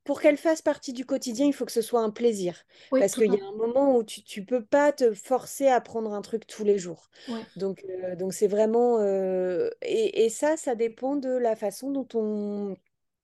pour 0.06 0.22
qu'elle 0.22 0.38
fasse 0.38 0.62
partie 0.62 0.94
du 0.94 1.04
quotidien, 1.04 1.48
il 1.48 1.54
faut 1.54 1.66
que 1.66 1.72
ce 1.72 1.82
soit 1.82 2.02
un 2.02 2.12
plaisir. 2.12 2.64
Parce 2.92 3.16
qu'il 3.16 3.34
y 3.34 3.42
a 3.42 3.44
un 3.44 3.58
moment 3.58 3.98
où 3.98 4.04
tu 4.04 4.40
ne 4.40 4.46
peux 4.46 4.64
pas 4.64 4.94
te 4.94 5.14
forcer 5.14 5.68
à 5.68 5.82
prendre 5.82 6.14
un 6.14 6.22
truc 6.22 6.46
tous 6.46 6.64
les 6.64 6.78
jours. 6.78 7.10
Donc, 7.58 7.84
euh, 7.90 8.16
donc 8.16 8.34
c'est 8.34 8.48
vraiment... 8.48 9.00
Euh, 9.00 9.70
et, 9.82 10.30
ça, 10.30 10.58
ça 10.58 10.76
dépend 10.76 11.16
de 11.16 11.30
la 11.30 11.56
façon 11.56 11.92
dont 11.92 12.08
on, 12.14 12.78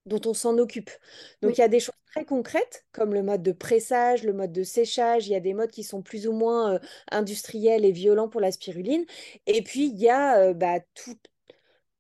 dont 0.08 0.22
on 0.26 0.34
s'en 0.34 0.58
occupe. 0.58 0.90
Donc, 1.44 1.58
il 1.58 1.62
y 1.62 1.64
a 1.64 1.68
des 1.68 1.80
choses 1.80 1.94
très 2.12 2.26
concrètes, 2.26 2.84
comme 2.92 3.14
le 3.14 3.22
mode 3.22 3.44
de 3.44 3.52
pressage, 3.52 4.24
le 4.24 4.34
mode 4.34 4.52
de 4.52 4.64
séchage. 4.64 5.28
Il 5.28 5.34
y 5.34 5.36
a 5.36 5.40
des 5.40 5.54
modes 5.54 5.72
qui 5.72 5.84
sont 5.84 6.02
plus 6.02 6.28
ou 6.28 6.34
moins 6.34 6.74
euh, 6.74 6.80
industriels 7.12 7.86
et 7.86 7.92
violents 7.92 8.28
pour 8.28 8.42
la 8.42 8.52
spiruline. 8.52 9.06
Et 9.46 9.62
puis, 9.62 9.86
il 9.86 10.00
y 10.00 10.10
a 10.10 10.52
bah, 10.54 10.80
tout, 10.96 11.16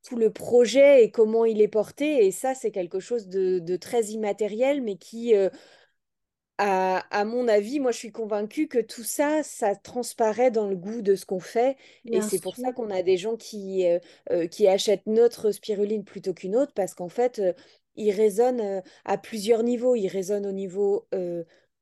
tout 0.03 0.17
le 0.17 0.31
projet 0.31 1.03
et 1.03 1.11
comment 1.11 1.45
il 1.45 1.61
est 1.61 1.67
porté. 1.67 2.25
Et 2.25 2.31
ça, 2.31 2.55
c'est 2.55 2.71
quelque 2.71 2.99
chose 2.99 3.27
de, 3.27 3.75
très 3.77 4.05
immatériel, 4.05 4.81
mais 4.81 4.97
qui, 4.97 5.35
euh, 5.35 5.49
à, 6.63 7.25
mon 7.25 7.47
avis, 7.47 7.79
moi 7.79 7.91
je 7.91 7.97
suis 7.97 8.11
convaincue 8.11 8.67
que 8.67 8.79
tout 8.79 9.03
ça, 9.03 9.41
ça 9.43 9.75
transparaît 9.75 10.51
dans 10.51 10.67
le 10.67 10.75
goût 10.75 11.01
de 11.01 11.15
ce 11.15 11.25
qu'on 11.25 11.39
fait. 11.39 11.75
Et 12.05 12.21
c'est 12.21 12.41
pour 12.41 12.55
ça 12.55 12.71
qu'on 12.71 12.91
a 12.91 13.01
des 13.01 13.17
gens 13.17 13.35
qui, 13.35 13.87
euh, 13.87 13.99
euh, 14.31 14.47
qui 14.47 14.67
achètent 14.67 15.07
notre 15.07 15.51
spiruline 15.51 16.03
plutôt 16.03 16.33
qu'une 16.33 16.55
autre, 16.55 16.73
parce 16.73 16.93
qu'en 16.93 17.09
fait, 17.09 17.39
euh, 17.39 17.53
il 17.95 18.11
résonne 18.11 18.83
à 19.05 19.17
plusieurs 19.17 19.63
niveaux. 19.63 19.95
Il 19.95 20.07
résonne 20.07 20.45
au 20.45 20.51
niveau 20.51 21.07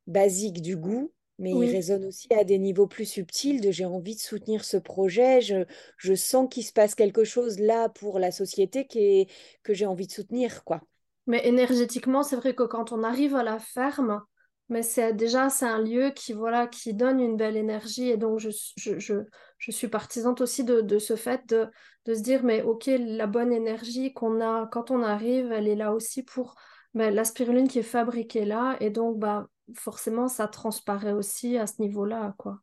basique 0.08 0.62
du 0.62 0.76
goût, 0.76 1.12
mais 1.40 1.56
il 1.56 1.66
résonne 1.66 2.06
aussi 2.06 2.28
à 2.34 2.44
des 2.44 2.60
niveaux 2.60 2.88
plus 2.88 3.06
subtils 3.06 3.62
de 3.62 3.72
j'ai 3.72 3.86
envie 3.86 4.16
de 4.16 4.22
soutenir 4.22 4.64
ce 4.64 4.78
projet, 4.78 5.42
je, 5.42 5.66
je 5.98 6.14
sens 6.14 6.48
qu'il 6.52 6.64
se 6.64 6.74
passe 6.74 6.96
quelque 6.96 7.24
chose 7.24 7.60
là 7.60 7.90
pour 7.90 8.20
la 8.20 8.32
société 8.32 8.86
qui 8.86 9.00
est, 9.00 9.32
que 9.64 9.74
j'ai 9.74 9.86
envie 9.86 10.08
de 10.08 10.12
soutenir, 10.12 10.64
quoi. 10.64 10.82
Mais 11.28 11.48
énergétiquement, 11.48 12.24
c'est 12.24 12.36
vrai 12.36 12.56
que 12.56 12.64
quand 12.64 12.92
on 12.92 13.04
arrive 13.04 13.36
à 13.36 13.44
la 13.44 13.60
ferme, 13.60 14.22
mais 14.70 14.84
c'est 14.84 15.14
déjà 15.14 15.50
c'est 15.50 15.66
un 15.66 15.82
lieu 15.82 16.12
qui 16.12 16.34
voilà 16.34 16.68
qui 16.68 16.94
donne 16.94 17.20
une 17.20 17.38
belle 17.38 17.58
énergie 17.58 18.10
et 18.10 18.18
donc 18.18 18.40
je, 18.40 18.50
je, 18.78 19.00
je, 19.00 19.16
je 19.58 19.72
suis 19.72 19.88
partisante 19.88 20.42
aussi 20.42 20.64
de, 20.64 20.82
de 20.82 21.00
ce 21.00 21.16
fait 21.16 21.48
de, 21.50 21.68
de 22.06 22.14
se 22.14 22.22
dire 22.22 22.44
mais 22.44 22.62
ok 22.62 22.90
la 23.00 23.26
bonne 23.28 23.52
énergie 23.52 24.14
qu'on 24.14 24.42
a 24.42 24.68
quand 24.68 24.92
on 24.92 25.02
arrive 25.02 25.52
elle 25.52 25.68
est 25.68 25.76
là 25.76 25.94
aussi 25.94 26.24
pour 26.24 26.56
ben, 26.94 27.14
la 27.14 27.24
spiruline 27.24 27.68
qui 27.68 27.80
est 27.80 27.84
fabriquée 27.84 28.46
là 28.46 28.78
et 28.80 28.92
donc 28.92 29.18
bah 29.18 29.48
forcément 29.76 30.28
ça 30.28 30.48
transparaît 30.48 31.12
aussi 31.14 31.58
à 31.58 31.68
ce 31.68 31.82
niveau-là 31.82 32.36
quoi. 32.38 32.60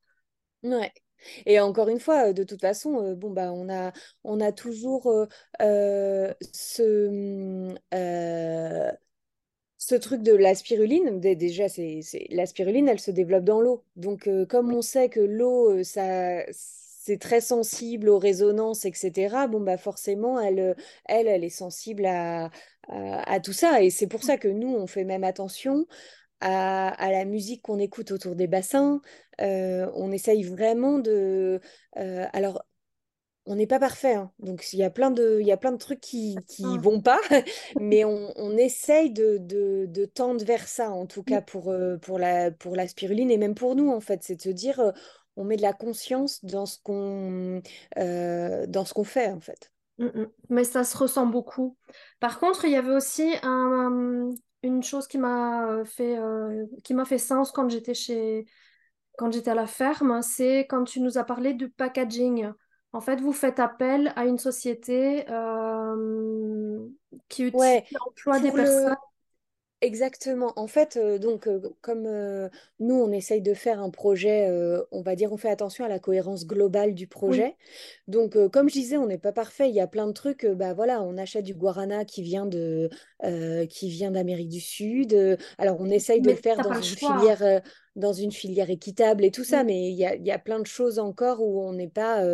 Ouais. 0.62 0.92
Et 1.46 1.60
encore 1.60 1.88
une 1.88 2.00
fois, 2.00 2.28
euh, 2.30 2.32
de 2.32 2.44
toute 2.44 2.60
façon, 2.60 3.02
euh, 3.02 3.14
bon 3.14 3.30
bah 3.30 3.52
on 3.52 3.68
a 3.70 3.92
on 4.24 4.40
a 4.40 4.52
toujours 4.52 5.08
euh, 5.08 5.26
euh, 5.62 6.34
ce 6.52 7.74
euh, 7.94 8.92
ce 9.78 9.94
truc 9.94 10.22
de 10.22 10.32
la 10.34 10.54
spiruline. 10.54 11.20
Dé- 11.20 11.36
Déjà, 11.36 11.68
c'est 11.68 12.00
la 12.30 12.46
spiruline, 12.46 12.88
elle 12.88 13.00
se 13.00 13.10
développe 13.10 13.44
dans 13.44 13.60
l'eau. 13.60 13.84
Donc 13.96 14.28
comme 14.48 14.72
on 14.74 14.82
sait 14.82 15.08
que 15.08 15.20
l'eau, 15.20 15.82
ça 15.84 16.44
c'est 16.52 17.18
très 17.20 17.40
sensible 17.40 18.08
aux 18.08 18.18
résonances, 18.18 18.84
etc. 18.84 19.46
Bon 19.48 19.60
bah 19.60 19.78
forcément, 19.78 20.40
elle 20.40 20.76
elle 21.06 21.28
elle 21.28 21.44
est 21.44 21.50
sensible 21.50 22.06
à 22.06 22.50
à, 22.88 23.32
à 23.32 23.40
tout 23.40 23.52
ça. 23.52 23.82
Et 23.82 23.90
c'est 23.90 24.06
pour 24.08 24.22
ça 24.24 24.38
que 24.38 24.48
nous, 24.48 24.68
on 24.74 24.86
fait 24.86 25.04
même 25.04 25.24
attention 25.24 25.86
à, 26.40 26.88
à 26.90 27.10
la 27.10 27.24
musique 27.24 27.62
qu'on 27.62 27.78
écoute 27.78 28.10
autour 28.12 28.36
des 28.36 28.46
bassins. 28.46 29.00
Euh, 29.40 29.90
on 29.94 30.12
essaye 30.12 30.42
vraiment 30.44 30.98
de... 30.98 31.60
euh, 31.98 32.26
alors, 32.32 32.62
on 33.48 33.54
n'est 33.54 33.66
pas 33.68 33.78
parfait, 33.78 34.14
hein. 34.14 34.32
donc 34.40 34.72
il 34.72 34.78
y 34.80 34.82
a 34.82 34.90
plein 34.90 35.10
de, 35.12 35.38
il 35.40 35.46
y 35.46 35.52
a 35.52 35.56
plein 35.56 35.70
de 35.72 35.76
trucs 35.78 36.00
qui 36.00 36.44
qui 36.48 36.78
Ah, 36.78 36.78
vont 36.78 37.00
pas, 37.00 37.20
mais 37.78 38.04
on, 38.04 38.32
on 38.36 38.56
essaye 38.56 39.10
de, 39.12 39.38
de, 39.38 39.86
de 39.88 40.04
tendre 40.04 40.44
vers 40.44 40.66
ça, 40.68 40.90
en 40.90 41.06
tout 41.06 41.22
cas 41.22 41.40
oui. 41.40 41.42
pour, 41.42 41.70
euh, 41.70 41.96
pour 41.98 42.18
la, 42.18 42.50
pour 42.50 42.74
la 42.76 42.88
spiruline 42.88 43.30
et 43.30 43.38
même 43.38 43.54
pour 43.54 43.76
nous, 43.76 43.90
en 43.90 44.00
fait, 44.00 44.22
c'est 44.24 44.36
de 44.36 44.42
se 44.42 44.48
dire, 44.50 44.92
on 45.36 45.44
met 45.44 45.56
de 45.56 45.62
la 45.62 45.72
conscience 45.72 46.44
dans 46.44 46.66
ce 46.66 46.78
qu'on 46.82 47.62
euh, 47.98 48.66
qu'on 48.94 49.04
fait, 49.04 49.28
en 49.30 49.40
fait. 49.40 49.72
Mm, 49.98 50.06
mm. 50.06 50.26
Mais 50.50 50.64
ça 50.64 50.84
se 50.84 50.96
ressent 50.96 51.26
beaucoup. 51.26 51.76
Par 52.20 52.38
contre, 52.38 52.64
il 52.64 52.72
y 52.72 52.76
avait 52.76 52.94
aussi 52.94 53.34
un- 53.42 54.34
une 54.62 54.82
chose 54.82 55.06
qui 55.08 55.18
m'a 55.18 55.68
euh, 55.70 55.84
fait, 55.84 56.18
euh, 56.18 56.66
qui 56.84 56.94
m'a 56.94 57.04
fait 57.04 57.18
sens 57.18 57.52
quand 57.52 57.68
j'étais 57.68 57.94
chez, 57.94 58.46
quand 59.18 59.32
j'étais 59.32 59.50
à 59.52 59.54
la 59.54 59.66
ferme, 59.66 60.22
c'est 60.22 60.60
quand 60.68 60.84
tu 60.84 61.00
nous 61.00 61.18
as 61.18 61.24
parlé 61.24 61.54
du 61.54 61.70
packaging. 61.70 62.50
En 62.92 63.00
fait, 63.00 63.20
vous 63.20 63.32
faites 63.32 63.60
appel 63.60 64.12
à 64.16 64.26
une 64.26 64.38
société 64.38 65.26
euh, 65.30 66.88
qui, 67.28 67.44
uti- 67.46 67.52
Ouais, 67.52 67.84
qui 67.84 67.96
emploie 68.06 68.40
des 68.40 68.52
personnes. 68.52 68.94
Exactement. 69.82 70.54
En 70.56 70.66
fait, 70.66 70.96
euh, 70.96 71.18
donc, 71.18 71.46
euh, 71.46 71.60
comme 71.82 72.06
euh, 72.06 72.48
nous, 72.80 72.94
on 72.94 73.12
essaye 73.12 73.42
de 73.42 73.52
faire 73.52 73.78
un 73.80 73.90
projet, 73.90 74.48
on 74.90 75.02
va 75.02 75.14
dire, 75.16 75.32
on 75.32 75.36
fait 75.36 75.50
attention 75.50 75.84
à 75.84 75.88
la 75.88 75.98
cohérence 75.98 76.46
globale 76.46 76.94
du 76.94 77.06
Oui, 77.26 77.36
projet. 77.36 77.56
Donc, 78.08 78.38
comme 78.50 78.68
je 78.70 78.74
disais, 78.74 78.96
on 78.96 79.06
n'est 79.06 79.18
pas 79.18 79.32
parfait. 79.32 79.68
Il 79.68 79.74
y 79.74 79.80
a 79.80 79.86
plein 79.86 80.06
de 80.06 80.12
trucs. 80.12 80.46
bah 80.46 80.72
voilà, 80.72 81.02
on 81.02 81.18
achète 81.18 81.44
du 81.44 81.54
guarana 81.54 82.06
qui 82.06 82.22
vient 82.22 82.46
de, 82.46 82.88
qui 83.68 83.90
vient 83.90 84.10
d'Amérique 84.10 84.48
du 84.48 84.60
Sud. 84.60 85.38
Alors, 85.58 85.76
on 85.80 85.90
essaye 85.90 86.22
de 86.22 86.30
le 86.30 86.36
faire 86.36 86.62
dans 86.62 86.70
le 86.72 86.78
une 86.78 86.82
filière, 86.82 87.62
dans 87.96 88.12
une 88.14 88.32
filière 88.32 88.70
équitable 88.70 89.24
et 89.24 89.30
tout 89.30 89.44
ça. 89.44 89.58
Oui. 89.58 89.64
Mais 89.64 89.90
il 89.90 89.96
y 89.96 90.06
a, 90.06 90.16
y 90.16 90.30
a 90.30 90.38
plein 90.38 90.58
de 90.58 90.66
choses 90.66 90.98
encore 90.98 91.42
où 91.42 91.60
on 91.62 91.74
n'est 91.74 91.88
pas, 91.88 92.24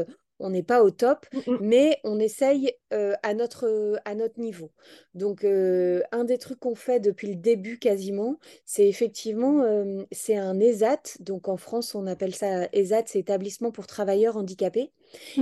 on 0.43 0.51
n'est 0.51 0.63
pas 0.63 0.83
au 0.83 0.91
top. 0.91 1.27
Mm, 1.33 1.53
mm, 1.53 1.59
Mais 1.61 2.01
on 2.05 2.19
essaye 2.19 2.73
euh, 2.93 3.15
à 3.23 3.35
notre, 3.35 4.01
à 4.05 4.15
notre 4.15 4.41
niveau. 4.41 4.71
Donc, 5.15 5.45
euh, 5.45 6.03
un 6.13 6.25
des 6.25 6.39
trucs 6.39 6.61
qu'on 6.61 6.75
fait 6.75 7.01
depuis 7.01 7.29
le 7.29 7.37
début 7.37 7.79
quasiment, 7.79 8.39
c'est 8.67 8.89
effectivement, 8.89 9.63
euh, 9.63 10.03
c'est 10.13 10.37
un 10.37 10.59
ESAT. 10.61 11.17
Donc, 11.21 11.49
en 11.49 11.57
France, 11.57 11.95
on 11.95 12.07
appelle 12.07 12.35
ça 12.35 12.69
ESAT, 12.73 13.05
c'est 13.07 13.21
Établissement 13.21 13.71
pour 13.71 13.87
travailleurs 13.87 14.37
handicapés. 14.37 14.91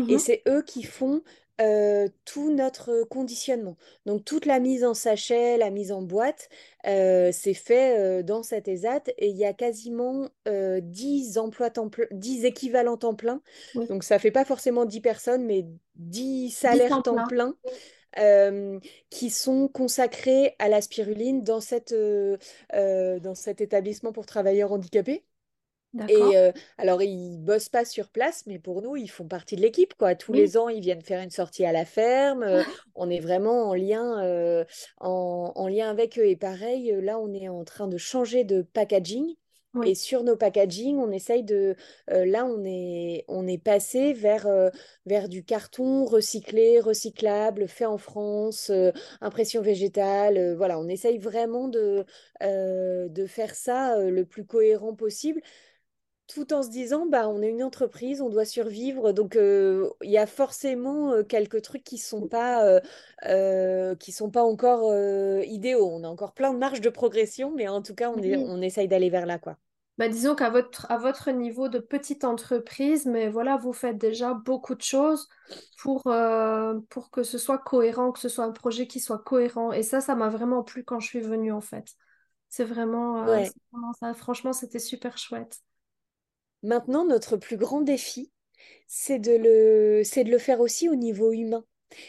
Et 0.09 0.19
mhm, 0.19 0.19
c'est 0.19 0.43
eux 0.49 0.63
qui 0.63 0.83
font 0.83 1.23
euh, 1.61 2.09
tout 2.25 2.51
notre 2.53 3.05
conditionnement. 3.05 3.77
Donc, 4.07 4.25
toute 4.25 4.47
la 4.47 4.61
mise 4.61 4.85
en 4.85 4.95
sachet, 4.95 5.57
la 5.59 5.71
mise 5.71 5.93
en 5.93 6.03
boîte, 6.03 6.49
euh, 6.87 7.31
c'est 7.33 7.55
fait 7.55 7.99
euh, 7.99 8.23
dans 8.23 8.43
cet 8.43 8.69
ESAT. 8.69 9.03
Et 9.19 9.29
il 9.29 9.37
y 9.37 9.45
a 9.45 9.53
quasiment 9.53 10.29
euh, 10.49 10.81
10 10.83 11.39
emplois 11.39 11.71
temps 11.71 11.89
ple- 11.89 12.09
10 12.13 12.45
équivalents 12.45 12.97
temps 12.97 13.15
plein. 13.15 13.43
oui. 13.75 13.89
Donc, 13.89 14.05
ça 14.05 14.19
fait 14.19 14.31
pas 14.31 14.45
forcément 14.45 14.85
10 14.87 15.01
personnes, 15.01 15.45
mais 15.45 15.67
10 15.97 16.51
10 16.65 16.81
salaires 16.81 16.87
temps 16.87 17.03
temps 17.03 17.21
plein. 17.21 17.29
plein 17.29 17.55
euh, 18.19 18.79
qui 19.11 19.31
sont 19.31 19.69
consacrés 19.69 20.55
à 20.59 20.69
la 20.69 20.81
spiruline 20.81 21.43
dans 21.43 21.61
cette, 21.61 21.93
euh, 21.93 22.37
euh, 22.75 23.21
dans 23.21 23.35
cet 23.35 23.61
établissement 23.61 24.13
pour 24.13 24.27
travailleurs 24.27 24.73
handicapés. 24.73 25.25
Et 26.09 26.37
euh, 26.37 26.51
alors, 26.79 27.03
ils 27.03 27.39
bossent 27.39 27.69
pas 27.69 27.85
sur 27.85 28.09
place, 28.09 28.45
mais 28.47 28.59
pour 28.59 28.83
nous, 28.83 28.97
ils 28.97 29.09
font 29.11 29.27
partie 29.29 29.57
de 29.57 29.61
l'équipe, 29.61 29.95
quoi. 29.95 30.15
Tous 30.15 30.33
Oui, 30.33 30.43
les 30.43 30.57
ans, 30.57 30.69
ils 30.69 30.81
viennent 30.81 31.03
faire 31.03 31.21
une 31.23 31.31
sortie 31.31 31.65
à 31.65 31.73
la 31.73 31.85
ferme. 31.85 32.43
euh, 32.43 32.65
on 32.95 33.11
est 33.11 33.21
vraiment 33.21 33.69
en 33.69 33.75
lien, 33.75 34.23
euh, 34.25 34.65
en, 34.99 35.53
en 35.55 35.69
lien 35.69 35.89
avec 35.91 36.19
eux. 36.19 36.27
Et 36.27 36.37
pareil, 36.37 36.93
là, 37.03 37.19
on 37.19 37.33
est 37.33 37.49
en 37.49 37.65
train 37.65 37.87
de 37.89 37.97
changer 37.99 38.45
de 38.45 38.63
packaging. 38.63 39.35
Et 39.83 39.95
sur 39.95 40.25
nos 40.25 40.37
packaging, 40.37 40.97
on 40.99 41.11
essaye 41.13 41.45
de... 41.45 41.77
là, 42.09 42.45
on 42.45 42.65
est, 42.65 43.25
on 43.29 43.47
est 43.47 43.57
passé 43.57 44.13
vers, 44.13 44.47
vers 45.07 45.29
du 45.29 45.45
carton 45.45 46.05
recyclé, 46.05 46.81
recyclable, 46.81 47.69
fait 47.69 47.87
en 47.87 47.97
France, 47.97 48.71
impression 49.21 49.63
végétale. 49.63 50.55
voilà, 50.57 50.79
on 50.79 50.89
essaye 50.89 51.19
vraiment 51.19 51.69
de, 51.69 52.05
de 52.43 53.27
faire 53.27 53.55
ça 53.55 53.97
le 53.99 54.25
plus 54.25 54.45
cohérent 54.45 54.95
possible 54.95 55.41
tout 56.33 56.53
en 56.53 56.63
se 56.63 56.71
disant, 56.71 57.07
bah, 57.07 57.29
on 57.29 57.43
est 57.43 57.49
une 57.49 57.63
entreprise, 57.63 58.21
on 58.23 58.29
doit 58.31 58.45
survivre, 58.45 59.13
donc 59.13 59.37
euh, 59.37 59.91
il 60.03 60.11
y 60.11 60.19
a 60.19 60.27
forcément 60.27 61.13
euh, 61.13 61.23
quelques 61.25 61.63
trucs 61.63 61.85
qui 61.85 61.99
sont 61.99 62.23
pas, 62.23 62.81
euh, 63.27 63.95
qui 63.97 64.13
sont 64.13 64.31
pas 64.31 64.43
encore 64.45 64.95
idéaux. 65.45 65.89
On 65.93 66.05
a 66.05 66.09
encore 66.09 66.33
plein 66.33 66.53
de 66.55 66.59
marge 66.59 66.81
de 66.81 66.89
progression, 66.91 67.53
mais 67.55 67.69
en 67.69 67.83
tout 67.83 67.95
cas, 67.95 68.11
on 68.11 68.23
est, 68.23 68.37
on 68.37 68.61
essaye 68.63 68.89
d'aller 68.89 69.11
vers 69.11 69.27
là, 69.27 69.39
quoi. 69.39 69.57
Bah, 69.99 70.09
disons 70.09 70.35
qu'à 70.35 70.49
votre, 70.49 70.91
à 70.91 70.97
votre 70.97 71.31
niveau 71.31 71.69
de 71.69 71.79
petite 71.79 72.25
entreprise, 72.25 73.05
mais 73.05 73.29
voilà, 73.29 73.59
vous 73.59 73.75
faites 73.75 73.99
déjà 73.99 74.33
beaucoup 74.33 74.75
de 74.75 74.81
choses 74.81 75.29
pour, 75.77 76.03
pour 76.89 77.11
que 77.11 77.23
ce 77.23 77.37
soit 77.39 77.59
cohérent, 77.59 78.11
que 78.13 78.19
ce 78.19 78.31
soit 78.31 78.45
un 78.47 78.53
projet 78.53 78.87
qui 78.87 78.99
soit 79.01 79.19
cohérent. 79.19 79.73
Et 79.73 79.83
ça, 79.83 80.01
ça 80.01 80.15
m'a 80.15 80.31
vraiment 80.31 80.63
plu 80.63 80.85
quand 80.85 81.01
je 81.01 81.07
suis 81.09 81.21
venue, 81.21 81.53
en 81.53 81.61
fait. 81.61 81.87
C'est 82.49 82.65
vraiment, 82.65 83.23
Ouais. 83.27 83.51
vraiment 83.73 83.93
ça. 84.01 84.15
Franchement, 84.15 84.53
c'était 84.55 84.79
super 84.79 85.19
chouette. 85.19 85.61
Maintenant, 86.63 87.05
notre 87.05 87.37
plus 87.37 87.57
grand 87.57 87.81
défi, 87.83 88.33
c'est 88.89 89.19
de 89.19 89.33
le, 89.33 90.03
c'est 90.05 90.25
de 90.25 90.31
le 90.31 90.39
faire 90.39 90.61
aussi 90.61 90.89
au 90.89 90.95
niveau 90.97 91.33
humain. 91.33 91.65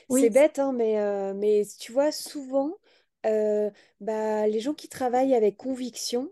C'est 0.09 0.29
bête, 0.29 0.59
hein, 0.59 0.73
mais, 0.73 0.99
euh, 0.99 1.33
mais 1.33 1.63
tu 1.79 1.91
vois, 1.93 2.11
souvent, 2.11 2.77
euh, 3.25 3.71
bah, 4.01 4.47
les 4.47 4.59
gens 4.61 4.73
qui 4.73 4.89
travaillent 4.89 5.35
avec 5.35 5.57
conviction, 5.57 6.31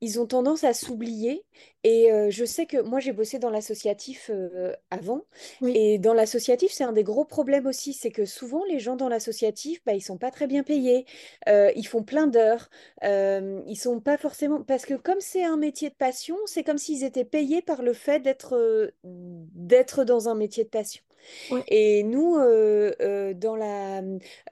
ils 0.00 0.20
ont 0.20 0.26
tendance 0.26 0.64
à 0.64 0.74
s'oublier. 0.74 1.44
Et 1.84 2.12
euh, 2.12 2.30
je 2.30 2.44
sais 2.44 2.66
que 2.66 2.80
moi, 2.80 3.00
j'ai 3.00 3.12
bossé 3.12 3.38
dans 3.38 3.50
l'associatif 3.50 4.30
euh, 4.32 4.72
avant. 4.90 5.22
oui, 5.60 5.72
Et 5.76 5.98
dans 5.98 6.14
l'associatif, 6.14 6.72
c'est 6.72 6.84
un 6.84 6.92
des 6.92 7.04
gros 7.04 7.24
problèmes 7.24 7.66
aussi. 7.66 7.92
C'est 7.92 8.10
que 8.10 8.24
souvent, 8.24 8.64
les 8.64 8.78
gens 8.78 8.96
dans 8.96 9.08
l'associatif, 9.08 9.80
bah, 9.84 9.94
ils 9.94 10.00
sont 10.00 10.18
pas 10.18 10.30
très 10.30 10.46
bien 10.46 10.62
payés. 10.62 11.06
Euh, 11.48 11.72
ils 11.76 11.86
font 11.86 12.02
plein 12.02 12.26
d'heures. 12.26 12.70
Ils 13.02 13.76
sont 13.76 14.00
pas 14.00 14.16
forcément... 14.18 14.62
Parce 14.62 14.86
que 14.86 14.94
comme 14.94 15.20
c'est 15.20 15.44
un 15.44 15.56
métier 15.56 15.90
de 15.90 15.94
passion, 15.94 16.36
c'est 16.46 16.64
comme 16.64 16.78
s'ils 16.78 17.04
étaient 17.04 17.24
payés 17.24 17.62
par 17.62 17.82
le 17.82 17.92
fait 17.92 18.20
d'être 18.20 18.92
d'être 19.04 20.04
dans 20.04 20.28
un 20.28 20.34
métier 20.34 20.64
de 20.64 20.68
passion. 20.68 21.02
Oui, 21.50 21.64
Et 21.68 22.02
nous, 22.02 22.36
euh, 22.36 22.92
euh, 23.00 23.34
dans 23.34 23.56
la, 23.56 24.02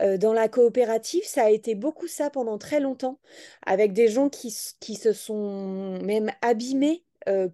euh, 0.03 0.19
dans 0.19 0.33
la 0.33 0.49
coopérative, 0.49 1.25
ça 1.25 1.45
a 1.45 1.51
été 1.51 1.75
beaucoup 1.75 2.07
ça 2.09 2.31
pendant 2.31 2.59
très 2.59 2.81
longtemps, 2.81 3.19
avec 3.67 3.93
des 3.93 4.09
gens 4.09 4.29
qui, 4.29 4.55
qui 4.81 4.95
se 4.97 5.13
sont 5.13 5.99
même 6.03 6.31
abîmés 6.43 7.03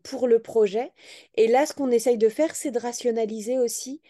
pour 0.02 0.28
le 0.28 0.38
projet. 0.38 0.92
Et 1.34 1.46
là, 1.48 1.64
ce 1.64 1.72
qu'on 1.72 1.90
essaye 1.90 2.18
de 2.18 2.28
faire, 2.28 2.54
c'est 2.54 2.70
de 2.70 2.78
rationaliser 2.78 3.58
aussi 3.58 4.02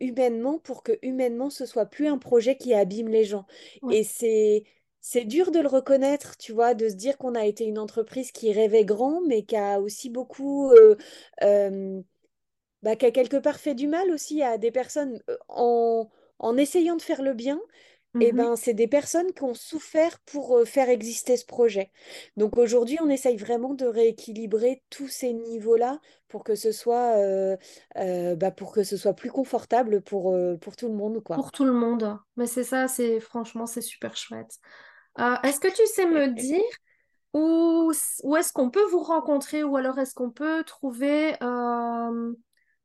humainement 0.00 0.58
pour 0.58 0.82
que 0.84 0.92
humainement, 1.02 1.50
ce 1.50 1.66
soit 1.66 1.86
plus 1.86 2.06
un 2.06 2.18
projet 2.18 2.56
qui 2.56 2.72
abîme 2.74 3.08
les 3.08 3.24
gens. 3.24 3.46
oui. 3.82 3.94
Et 3.94 4.04
c'est 4.04 4.64
c'est 5.00 5.24
dur 5.24 5.50
de 5.50 5.58
le 5.60 5.66
reconnaître, 5.68 6.36
tu 6.38 6.52
vois, 6.52 6.74
de 6.74 6.88
se 6.88 6.94
dire 6.94 7.18
qu'on 7.18 7.34
a 7.34 7.44
été 7.44 7.64
une 7.64 7.78
entreprise 7.78 8.30
qui 8.32 8.52
rêvait 8.52 8.84
grand, 8.84 9.20
mais 9.26 9.42
qui 9.42 9.56
a 9.56 9.80
aussi 9.80 10.08
beaucoup, 10.10 10.70
euh, 10.70 10.96
euh, 11.42 12.00
bah, 12.82 12.96
qui 12.96 13.06
a 13.06 13.10
quelque 13.10 13.36
part 13.36 13.58
fait 13.60 13.74
du 13.74 13.86
mal 13.88 14.10
aussi 14.10 14.42
à 14.42 14.58
des 14.58 14.70
personnes 14.70 15.22
en, 15.48 16.08
en 16.38 16.56
essayant 16.56 16.96
de 16.96 17.02
faire 17.02 17.22
le 17.22 17.34
bien. 17.34 17.60
Eh 18.20 18.32
Mhm. 18.32 18.32
ben, 18.32 18.54
c'est 18.56 18.74
des 18.74 18.86
personnes 18.86 19.32
qui 19.34 19.42
ont 19.42 19.54
souffert 19.54 20.20
pour 20.20 20.56
euh, 20.58 20.64
faire 20.64 20.88
exister 20.88 21.36
ce 21.36 21.44
projet. 21.44 21.90
Donc 22.36 22.56
aujourd'hui, 22.56 22.98
on 23.02 23.08
essaye 23.10 23.36
vraiment 23.36 23.74
de 23.74 23.86
rééquilibrer 23.86 24.82
tous 24.90 25.08
ces 25.08 25.32
niveaux-là 25.32 26.00
pour 26.28 26.44
que 26.44 26.54
ce 26.54 26.70
soit, 26.72 27.16
euh, 27.18 27.56
euh, 27.98 28.36
bah, 28.36 28.52
pour 28.52 28.72
que 28.72 28.84
ce 28.84 28.96
soit 28.96 29.14
plus 29.14 29.30
confortable 29.30 30.02
pour, 30.02 30.36
pour 30.60 30.76
tout 30.76 30.88
le 30.88 30.94
monde, 30.94 31.20
quoi. 31.22 31.40
Pour 31.40 31.50
tout 31.52 31.64
le 31.64 31.72
monde. 31.72 32.18
Mais 32.36 32.46
c'est 32.46 32.64
ça, 32.64 32.88
c'est 32.88 33.20
franchement, 33.20 33.66
c'est 33.66 33.80
super 33.80 34.16
chouette. 34.16 34.58
Euh, 35.20 35.36
est-ce 35.44 35.60
que 35.60 35.68
tu 35.74 35.86
sais 35.86 36.06
me 36.06 36.28
dire 36.34 36.62
où, 37.34 37.92
où 38.24 38.36
est-ce 38.36 38.52
qu'on 38.52 38.70
peut 38.70 38.84
vous 38.90 39.02
rencontrer 39.02 39.64
ou 39.64 39.76
alors 39.76 39.98
est-ce 39.98 40.14
qu'on 40.14 40.30
peut 40.30 40.64
trouver 40.64 41.34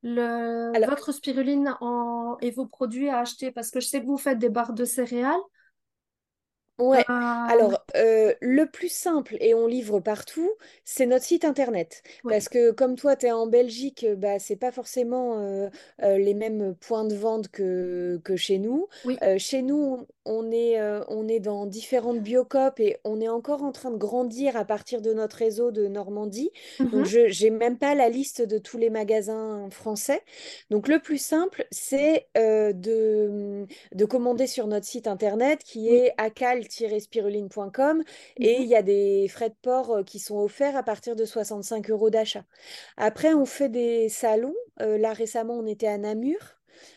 le, 0.04 0.72
Alors, 0.76 0.92
votre 0.92 1.12
spiruline 1.12 1.76
en, 1.82 2.38
et 2.42 2.52
vos 2.52 2.66
produits 2.66 3.10
à 3.10 3.20
acheter? 3.20 3.52
Parce 3.52 3.72
que 3.72 3.80
je 3.80 3.88
sais 3.88 4.02
que 4.02 4.06
vous 4.06 4.18
faites 4.18 4.40
des 4.40 4.50
barres 4.50 4.74
de 4.74 4.86
céréales. 4.86 5.40
Ouais, 6.80 7.08
Euh, 7.10 7.48
alors 7.48 7.84
euh, 7.96 8.36
le 8.40 8.66
plus 8.70 8.90
simple 8.90 9.36
et 9.40 9.56
on 9.56 9.66
livre 9.66 10.00
partout, 10.00 10.52
c'est 10.86 11.08
notre 11.08 11.26
site 11.26 11.44
internet. 11.44 12.04
Parce 12.28 12.50
que 12.50 12.70
comme 12.72 12.96
toi, 12.96 13.16
tu 13.16 13.26
es 13.26 13.32
en 13.32 13.48
Belgique, 13.48 14.04
euh, 14.04 14.16
bah, 14.16 14.38
c'est 14.38 14.56
pas 14.58 14.72
forcément 14.72 15.40
euh, 15.40 15.70
euh, 16.04 16.18
les 16.20 16.36
mêmes 16.36 16.76
points 16.76 17.06
de 17.06 17.16
vente 17.16 17.48
que, 17.50 18.22
que 18.24 18.36
chez 18.36 18.60
nous. 18.60 18.88
oui. 19.04 19.24
Euh, 19.24 19.40
chez 19.40 19.64
nous, 19.64 20.06
on 20.26 20.52
est, 20.52 20.80
euh, 20.80 21.04
on 21.08 21.28
est 21.28 21.40
dans 21.40 21.66
différentes 21.66 22.22
biocopes 22.22 22.80
et 22.80 22.98
on 23.06 23.22
est 23.22 23.30
encore 23.30 23.64
en 23.64 23.72
train 23.72 23.90
de 23.90 23.98
grandir 23.98 24.56
à 24.56 24.64
partir 24.66 25.02
de 25.02 25.14
notre 25.14 25.38
réseau 25.38 25.72
de 25.72 25.88
Normandie. 25.88 26.52
Donc, 26.92 27.06
Mhm, 27.06 27.08
je 27.08 27.44
n'ai 27.44 27.50
même 27.50 27.78
pas 27.80 27.96
la 27.96 28.10
liste 28.10 28.42
de 28.44 28.58
tous 28.60 28.78
les 28.78 28.90
magasins 28.92 29.68
français. 29.72 30.22
Donc, 30.70 30.88
le 30.88 31.00
plus 31.00 31.18
simple, 31.18 31.66
c'est 31.72 32.28
euh, 32.38 32.74
de 32.74 33.66
de 33.94 34.06
commander 34.06 34.48
sur 34.48 34.68
notre 34.68 34.86
site 34.86 35.08
internet 35.08 35.64
qui 35.64 35.90
oui. 35.90 35.96
est 35.96 36.14
acal-spiruline.com 36.68 38.04
et 38.40 38.58
mhm, 38.58 38.62
il 38.62 38.68
y 38.68 38.76
a 38.76 38.82
des 38.82 39.28
frais 39.30 39.50
de 39.50 39.56
port 39.62 39.92
euh, 39.98 40.04
qui 40.04 40.20
sont 40.20 40.38
offerts 40.38 40.76
à 40.76 40.84
partir 40.84 41.16
de 41.16 41.26
65 41.26 41.90
euros 41.90 42.10
d'achat. 42.10 42.44
Après, 42.98 43.34
on 43.34 43.46
fait 43.46 43.70
des 43.70 44.10
salons. 44.10 44.56
Euh, 44.82 44.98
là, 44.98 45.14
récemment, 45.14 45.56
on 45.56 45.66
était 45.66 45.88
à 45.88 45.98
Namur. 45.98 46.38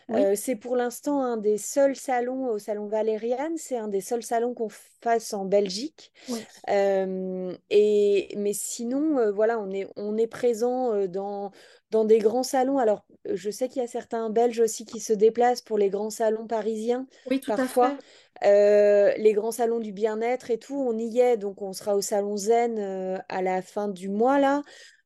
oui, 0.09 0.27
Euh, 0.27 0.35
c'est 0.37 0.57
pour 0.57 0.77
l'instant 0.77 1.23
un 1.23 1.37
des 1.37 1.57
seuls 1.59 1.97
salons 1.97 2.47
au 2.49 2.59
salon 2.59 2.87
Valériane. 2.89 3.57
C'est 3.57 3.77
un 3.77 3.89
des 3.89 4.01
seuls 4.01 4.23
salons 4.23 4.55
qu'on 4.55 4.69
fasse 5.03 5.33
en 5.35 5.45
Belgique. 5.45 6.13
oui. 6.29 6.49
Euh, 6.71 7.57
et, 7.71 8.35
mais 8.37 8.53
sinon, 8.53 9.19
euh, 9.19 9.33
voilà, 9.33 9.59
on 9.61 9.71
est, 9.71 9.89
on 9.97 10.17
est 10.17 10.27
présent 10.27 11.07
dans, 11.07 11.51
dans 11.91 12.05
des 12.05 12.19
grands 12.19 12.43
salons. 12.43 12.79
Alors, 12.79 13.05
je 13.27 13.51
sais 13.51 13.69
qu'il 13.69 13.83
y 13.83 13.85
a 13.85 13.89
certains 13.89 14.31
Belges 14.31 14.61
aussi 14.61 14.85
qui 14.85 15.01
se 15.01 15.13
déplacent 15.13 15.63
pour 15.63 15.79
les 15.79 15.91
grands 15.91 16.11
salons 16.11 16.47
parisiens, 16.47 17.07
Oui, 17.27 17.41
tout 17.41 17.55
à 17.57 17.67
parfois. 17.67 17.69
fait. 17.69 18.05
Euh, 18.45 19.13
les 19.19 19.33
grands 19.35 19.53
salons 19.53 19.81
du 19.81 19.93
bien-être 19.93 20.51
et 20.51 20.59
tout, 20.59 20.77
on 20.77 20.97
y 20.99 21.19
est. 21.21 21.37
Donc, 21.37 21.61
on 21.63 21.73
sera 21.73 21.97
au 21.97 22.01
salon 22.01 22.37
Zen 22.37 22.79
euh, 22.79 23.19
à 23.29 23.43
la 23.43 23.63
fin 23.63 23.89
du 23.89 24.09
mois, 24.09 24.39
là. 24.39 24.63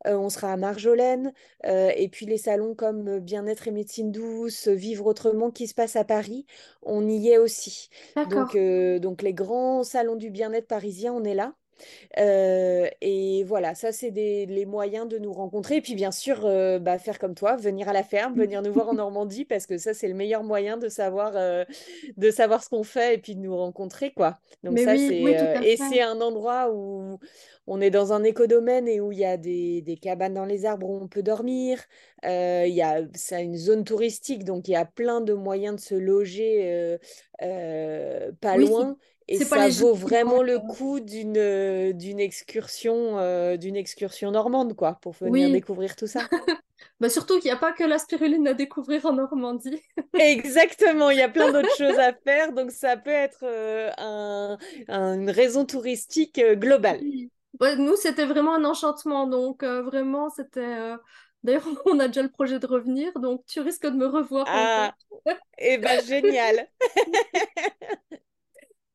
Euh, 0.06 0.16
on 0.16 0.28
sera 0.28 0.52
à 0.52 0.56
Marjolaine. 0.56 1.32
Euh, 1.66 1.90
et 1.96 2.08
puis, 2.08 2.26
les 2.26 2.38
salons 2.38 2.74
comme 2.74 3.08
euh, 3.08 3.20
Bien-être 3.20 3.68
et 3.68 3.70
médecine 3.72 4.12
douce, 4.12 4.68
Vivre 4.68 5.06
autrement, 5.06 5.50
qui 5.50 5.66
se 5.66 5.74
passe 5.74 5.96
à 5.96 6.04
Paris, 6.04 6.46
on 6.82 7.08
y 7.08 7.28
est 7.30 7.38
aussi. 7.38 7.88
Donc, 8.24 8.54
euh, 8.54 8.98
donc 8.98 9.22
les 9.22 9.34
grands 9.34 9.82
salons 9.84 10.16
du 10.16 10.30
bien-être 10.30 10.66
parisiens, 10.68 11.12
on 11.14 11.24
est 11.24 11.34
là. 11.34 11.54
Euh, 12.18 12.88
et 13.00 13.44
voilà, 13.44 13.74
ça, 13.74 13.92
c'est 13.92 14.10
les 14.10 14.66
moyens 14.66 15.08
de 15.08 15.18
nous 15.18 15.32
rencontrer. 15.32 15.76
Et 15.76 15.80
puis, 15.80 15.94
bien 15.94 16.12
sûr, 16.12 16.44
euh, 16.46 16.78
bah, 16.78 16.98
faire 16.98 17.18
comme 17.18 17.34
toi, 17.34 17.56
venir 17.56 17.88
à 17.88 17.92
la 17.92 18.02
ferme, 18.02 18.34
venir 18.36 18.62
nous 18.62 18.72
voir 18.72 18.88
en 18.88 18.94
Normandie, 18.94 19.44
parce 19.46 19.66
que 19.66 19.78
ça, 19.78 19.94
c'est 19.94 20.08
le 20.08 20.14
meilleur 20.14 20.42
moyen 20.44 20.76
de 20.76 20.88
savoir, 20.88 21.32
euh, 21.36 21.64
de 22.16 22.30
savoir 22.30 22.62
ce 22.62 22.68
qu'on 22.68 22.84
fait 22.84 23.14
et 23.14 23.18
puis 23.18 23.34
de 23.34 23.40
nous 23.40 23.56
rencontrer, 23.56 24.12
quoi. 24.12 24.38
Donc, 24.62 24.74
Mais 24.74 24.80
ça, 24.80 24.96
oui, 25.18 25.34
c'est, 25.36 25.58
et 25.62 25.76
c'est 25.76 26.00
un 26.02 26.20
endroit 26.20 26.70
où 26.72 27.18
on 27.66 27.80
est 27.80 27.90
dans 27.90 28.12
un 28.12 28.24
écodomaine 28.24 28.88
et 28.88 29.00
où 29.00 29.12
il 29.12 29.18
y 29.18 29.24
a 29.24 29.36
des, 29.36 29.80
des 29.82 29.96
cabanes 29.96 30.34
dans 30.34 30.44
les 30.44 30.66
arbres 30.66 30.88
où 30.88 30.96
on 31.02 31.08
peut 31.08 31.22
dormir. 31.22 31.82
Il 32.22 32.72
y 32.74 32.82
a, 32.82 33.02
c'est 33.14 33.42
une 33.44 33.56
zone 33.56 33.84
touristique, 33.84 34.44
donc 34.44 34.68
il 34.68 34.72
y 34.72 34.76
a 34.76 34.84
plein 34.84 35.20
de 35.20 35.32
moyens 35.34 35.76
de 35.76 35.80
se 35.80 35.94
loger 35.94 36.98
pas 38.40 38.56
Oui, 38.56 38.58
loin. 38.58 38.96
Et 39.28 39.40
pas 39.46 39.58
ça 39.58 39.68
vaut 39.68 39.94
vraiment 39.94 40.42
le 40.42 40.60
coup 40.60 41.00
d'une 41.00 41.36
euh, 41.38 41.92
d'une 41.92 42.20
excursion 42.20 43.18
euh, 43.18 43.56
d'une 43.56 43.76
excursion 43.76 44.30
normande 44.30 44.74
quoi 44.74 44.98
pour 45.00 45.12
venir 45.14 45.48
Oui, 45.48 45.50
découvrir 45.50 45.96
tout 45.96 46.06
ça. 46.06 46.28
bah 47.00 47.08
surtout 47.10 47.34
qu'il 47.40 47.46
n'y 47.46 47.50
a 47.52 47.56
pas 47.56 47.72
que 47.72 47.84
la 47.84 47.98
spiruline 47.98 48.48
à 48.48 48.54
découvrir 48.54 49.06
en 49.06 49.12
Normandie. 49.14 49.82
Exactement, 50.16 51.10
il 51.10 51.18
y 51.18 51.22
a 51.22 51.28
plein 51.28 51.50
d'autres 51.50 51.72
choses 51.76 51.98
à 51.98 52.12
faire 52.12 52.52
donc 52.52 52.70
ça 52.70 52.96
peut 52.96 53.10
être 53.10 53.40
euh, 53.42 53.90
un- 53.98 54.58
un- 54.88 55.14
une 55.20 55.30
raison 55.30 55.64
touristique 55.66 56.38
euh, 56.38 56.54
globale. 56.54 57.02
Oui. 57.02 57.30
Ouais, 57.60 57.76
nous, 57.76 57.96
c'était 57.96 58.26
vraiment 58.26 58.54
un 58.54 58.64
enchantement. 58.64 59.26
Donc, 59.26 59.62
vraiment, 59.64 60.30
c'était. 60.30 60.94
D'ailleurs, 61.42 61.66
on 61.86 61.98
a 62.00 62.08
déjà 62.08 62.22
le 62.22 62.30
projet 62.30 62.58
de 62.58 62.66
revenir. 62.66 63.12
Donc, 63.20 63.44
tu 63.46 63.60
risques 63.60 63.86
de 63.86 63.96
me 63.96 64.06
revoir. 64.06 64.46
Ah, 64.46 64.94
et 65.58 65.78
ben 65.78 66.00
génial. 66.02 66.68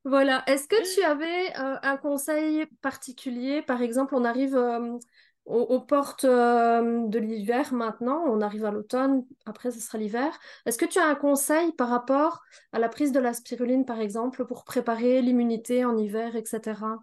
Voilà. 0.06 0.44
Est-ce 0.48 0.68
que 0.68 0.96
tu 0.96 1.04
avais 1.04 1.56
euh, 1.60 1.78
un 1.84 1.98
conseil 1.98 2.66
particulier? 2.82 3.62
Par 3.62 3.82
exemple, 3.82 4.16
on 4.16 4.24
arrive 4.24 4.56
euh, 4.56 4.98
aux, 5.46 5.60
aux 5.62 5.82
portes 5.82 6.24
euh, 6.24 7.06
de 7.08 7.20
l'hiver 7.20 7.74
maintenant. 7.74 8.24
On 8.28 8.42
arrive 8.42 8.66
à 8.66 8.72
l'automne. 8.72 9.26
Après, 9.46 9.72
ce 9.72 9.80
sera 9.80 9.98
l'hiver. 9.98 10.38
Est-ce 10.66 10.78
que 10.78 10.86
tu 10.86 11.00
as 11.00 11.06
un 11.06 11.16
conseil 11.16 11.74
par 11.74 11.90
rapport 11.90 12.42
à 12.72 12.80
la 12.80 12.90
prise 12.90 13.12
de 13.12 13.20
la 13.20 13.34
spiruline, 13.34 13.86
par 13.86 14.00
exemple, 14.00 14.46
pour 14.46 14.64
préparer 14.64 15.22
l'immunité 15.22 15.84
en 15.86 15.98
hiver, 15.98 16.36
etc. 16.36 17.02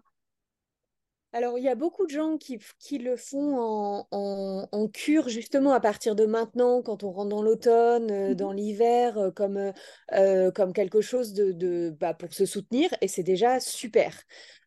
Alors, 1.33 1.57
il 1.59 1.63
y 1.65 1.69
a 1.69 1.75
beaucoup 1.75 2.05
de 2.05 2.11
gens 2.11 2.37
qui, 2.37 2.57
qui 2.79 2.97
le 2.97 3.15
font 3.17 3.57
en, 3.59 4.07
en- 4.11 4.67
en 4.71 4.87
cure, 4.87 5.27
justement, 5.29 5.73
à 5.73 5.79
partir 5.79 6.15
de 6.15 6.25
maintenant, 6.25 6.81
quand 6.81 7.03
on 7.03 7.11
rentre 7.11 7.29
dans 7.29 7.41
l'automne, 7.43 8.09
euh, 8.11 8.33
dans 8.33 8.51
Mhm. 8.51 8.53
l'hiver, 8.53 9.17
euh, 9.17 9.29
comme, 9.31 9.71
euh, 10.13 10.51
comme 10.51 10.73
quelque 10.73 11.01
chose 11.01 11.33
de, 11.33 11.51
de, 11.51 11.93
bah, 11.99 12.13
pour 12.13 12.33
se 12.33 12.45
soutenir, 12.45 12.89
et 13.01 13.07
c'est 13.07 13.23
déjà 13.23 13.59
super. 13.59 14.13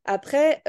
Après, 0.05 0.63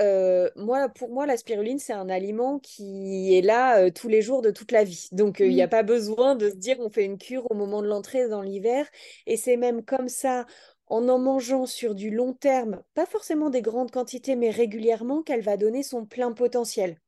moi, 0.55 0.89
pour 0.89 1.09
moi, 1.09 1.25
la 1.25 1.37
spiruline, 1.37 1.79
c'est 1.79 1.93
un 1.93 2.09
aliment 2.09 2.59
qui 2.59 3.35
est 3.37 3.41
là 3.41 3.89
tous 3.91 4.07
les 4.09 4.21
jours 4.21 4.41
de 4.41 4.51
toute 4.51 4.71
la 4.71 4.83
vie. 4.83 5.07
Donc, 5.13 5.39
il 5.39 5.49
n'y 5.53 5.61
a 5.61 5.67
pas 5.67 5.83
besoin 5.83 6.35
de 6.35 6.49
se 6.49 6.55
dire 6.55 6.77
on 6.79 6.89
fait 6.89 7.05
une 7.05 7.17
cure 7.17 7.45
au 7.49 7.55
moment 7.55 7.81
de 7.81 7.87
l'entrée 7.87 8.27
dans 8.27 8.41
l'hiver. 8.41 8.85
Et 9.27 9.37
c'est 9.37 9.57
même 9.57 9.83
comme 9.83 10.09
ça 10.09 10.45
en 10.91 11.09
en 11.09 11.19
mangeant 11.19 11.65
sur 11.65 11.95
du 11.95 12.11
long 12.11 12.33
terme, 12.33 12.83
pas 12.95 13.05
forcément 13.07 13.49
des 13.49 13.61
grandes 13.63 13.91
quantités, 13.91 14.35
mais 14.35 14.51
régulièrement, 14.51 15.23
qu'elle 15.23 15.41
va 15.41 15.57
donner 15.57 15.83
son 15.83 16.05
plein 16.05 16.33
potentiel. 16.33 16.99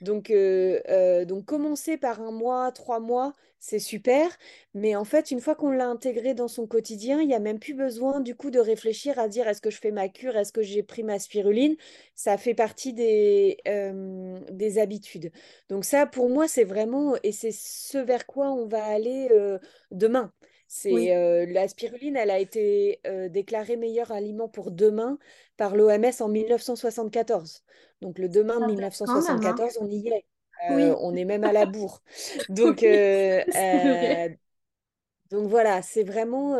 Donc, 0.00 0.30
euh, 0.30 0.80
euh, 0.88 1.24
donc 1.24 1.44
commencer 1.46 1.96
par 1.96 2.20
un 2.20 2.32
mois, 2.32 2.72
trois 2.72 3.00
mois, 3.00 3.34
c'est 3.58 3.78
super. 3.78 4.36
Mais 4.74 4.96
en 4.96 5.04
fait, 5.04 5.30
une 5.30 5.40
fois 5.40 5.54
qu'on 5.54 5.70
l'a 5.70 5.86
intégré 5.86 6.34
dans 6.34 6.48
son 6.48 6.66
quotidien, 6.66 7.20
il 7.20 7.28
n'y 7.28 7.34
a 7.34 7.38
même 7.40 7.58
plus 7.60 7.74
besoin 7.74 8.20
du 8.20 8.34
coup 8.34 8.50
de 8.50 8.58
réfléchir 8.58 9.18
à 9.18 9.28
dire 9.28 9.48
est-ce 9.48 9.60
que 9.60 9.70
je 9.70 9.78
fais 9.78 9.92
ma 9.92 10.08
cure, 10.08 10.36
est-ce 10.36 10.52
que 10.52 10.62
j'ai 10.62 10.82
pris 10.82 11.02
ma 11.04 11.18
spiruline? 11.18 11.76
Ça 12.14 12.36
fait 12.38 12.54
partie 12.54 12.92
des, 12.92 13.58
euh, 13.68 14.40
des 14.50 14.78
habitudes. 14.78 15.30
Donc 15.68 15.84
ça, 15.84 16.06
pour 16.06 16.28
moi, 16.28 16.48
c'est 16.48 16.64
vraiment, 16.64 17.14
et 17.22 17.32
c'est 17.32 17.52
ce 17.52 17.98
vers 17.98 18.26
quoi 18.26 18.50
on 18.52 18.66
va 18.66 18.84
aller 18.84 19.28
demain. 19.90 20.32
C'est 20.74 20.90
oui. 20.90 21.10
euh, 21.10 21.44
la 21.44 21.68
spiruline, 21.68 22.16
elle 22.16 22.30
a 22.30 22.38
été 22.38 22.98
euh, 23.06 23.28
déclarée 23.28 23.76
meilleur 23.76 24.10
aliment 24.10 24.48
pour 24.48 24.70
demain 24.70 25.18
par 25.58 25.76
l'OMS 25.76 26.10
en 26.20 26.28
1974. 26.28 27.62
Donc 28.00 28.18
le 28.18 28.30
demain 28.30 28.54
de 28.54 28.60
Ça 28.60 28.66
date 28.74 29.02
quand 29.04 29.22
même, 29.22 29.44
hein. 29.44 29.54
1974, 29.54 29.78
on 29.82 29.90
y 29.90 30.08
est. 30.08 30.24
Euh, 30.70 30.76
Oui, 30.76 30.96
on 30.98 31.14
est 31.14 31.26
même 31.26 31.44
à 31.44 31.52
la 31.52 31.66
bourre. 31.66 32.00
Donc, 32.48 32.78
oui, 32.80 32.88
voilà, 35.30 35.82
c'est 35.82 36.04
vraiment... 36.04 36.56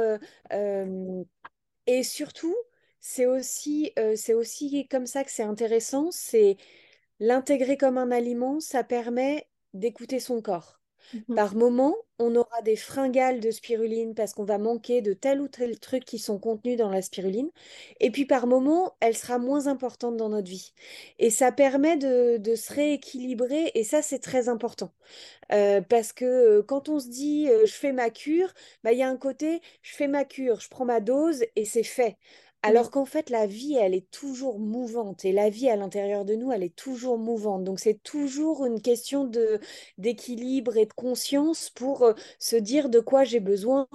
et 1.87 2.03
surtout, 2.03 2.55
c'est 3.01 3.25
aussi, 3.25 3.94
c'est 4.16 4.35
aussi 4.35 4.87
comme 4.88 5.07
ça 5.07 5.25
que 5.25 5.31
c'est 5.31 5.42
intéressant, 5.42 6.11
c'est 6.11 6.59
l'intégrer 7.18 7.79
comme 7.79 7.96
un 7.96 8.11
aliment, 8.11 8.61
ça 8.61 8.85
permet 8.85 9.48
d'écouter 9.72 10.20
son 10.20 10.42
corps. 10.42 10.82
Mhm. 11.12 11.35
Par 11.35 11.55
moment, 11.55 11.94
on 12.18 12.35
aura 12.37 12.62
des 12.62 12.77
fringales 12.77 13.40
de 13.40 13.51
spiruline 13.51 14.14
parce 14.14 14.33
qu'on 14.35 14.44
va 14.44 14.59
manquer 14.59 15.03
de 15.03 15.12
tel 15.12 15.40
ou 15.40 15.48
tel 15.48 15.79
truc 15.81 16.05
qui 16.05 16.18
sont 16.18 16.38
contenus 16.38 16.77
dans 16.79 16.90
la 16.90 17.03
spiruline. 17.03 17.51
Et 18.01 18.11
puis 18.11 18.25
par 18.27 18.46
moment, 18.46 18.94
elle 19.01 19.16
sera 19.16 19.38
moins 19.38 19.66
importante 19.66 20.16
dans 20.16 20.29
notre 20.31 20.48
vie. 20.48 20.72
Et 21.18 21.31
ça 21.31 21.53
permet 21.53 21.96
de, 21.96 22.55
se 22.55 22.72
rééquilibrer 22.72 23.72
et 23.75 23.85
ça, 23.85 24.03
c'est 24.03 24.18
très 24.20 24.48
important. 24.48 24.92
Euh, 25.53 25.81
parce 25.83 26.12
que 26.12 26.25
euh, 26.25 26.62
quand 26.62 26.88
on 26.88 27.01
se 27.01 27.09
dit 27.09 27.48
euh, 27.51 27.66
je 27.66 27.72
fais 27.75 27.92
ma 27.92 28.11
cure, 28.11 28.53
bah, 28.85 28.92
il 28.92 28.98
y 28.98 29.03
a 29.03 29.09
un 29.09 29.16
côté 29.16 29.61
je 29.83 29.94
fais 29.94 30.09
ma 30.09 30.25
cure, 30.25 30.61
je 30.61 30.68
prends 30.68 30.85
ma 30.85 31.01
dose 31.01 31.44
et 31.57 31.64
c'est 31.64 31.83
fait. 31.85 32.16
Alors 32.64 32.92
qu'en 32.92 33.05
fait, 33.05 33.29
la 33.29 33.46
vie, 33.46 33.75
elle 33.75 33.92
est 33.92 34.09
toujours 34.12 34.61
mouvante 34.61 35.25
et 35.25 35.33
la 35.33 35.51
vie 35.51 35.68
à 35.68 35.75
l'intérieur 35.77 36.25
de 36.25 36.35
nous, 36.37 36.53
elle 36.53 36.62
est 36.62 36.75
toujours 36.77 37.18
mouvante. 37.18 37.64
Donc, 37.64 37.81
c'est 37.81 38.01
toujours 38.05 38.64
une 38.66 38.81
question 38.81 39.25
de 39.25 39.59
d'équilibre 39.98 40.77
et 40.77 40.87
de 40.87 40.92
conscience 40.92 41.70
pour 41.70 42.03
euh, 42.05 42.14
se 42.38 42.55
dire 42.55 42.88
de 42.88 43.01
quoi 43.01 43.25
j'ai 43.25 43.40
besoin. 43.40 43.88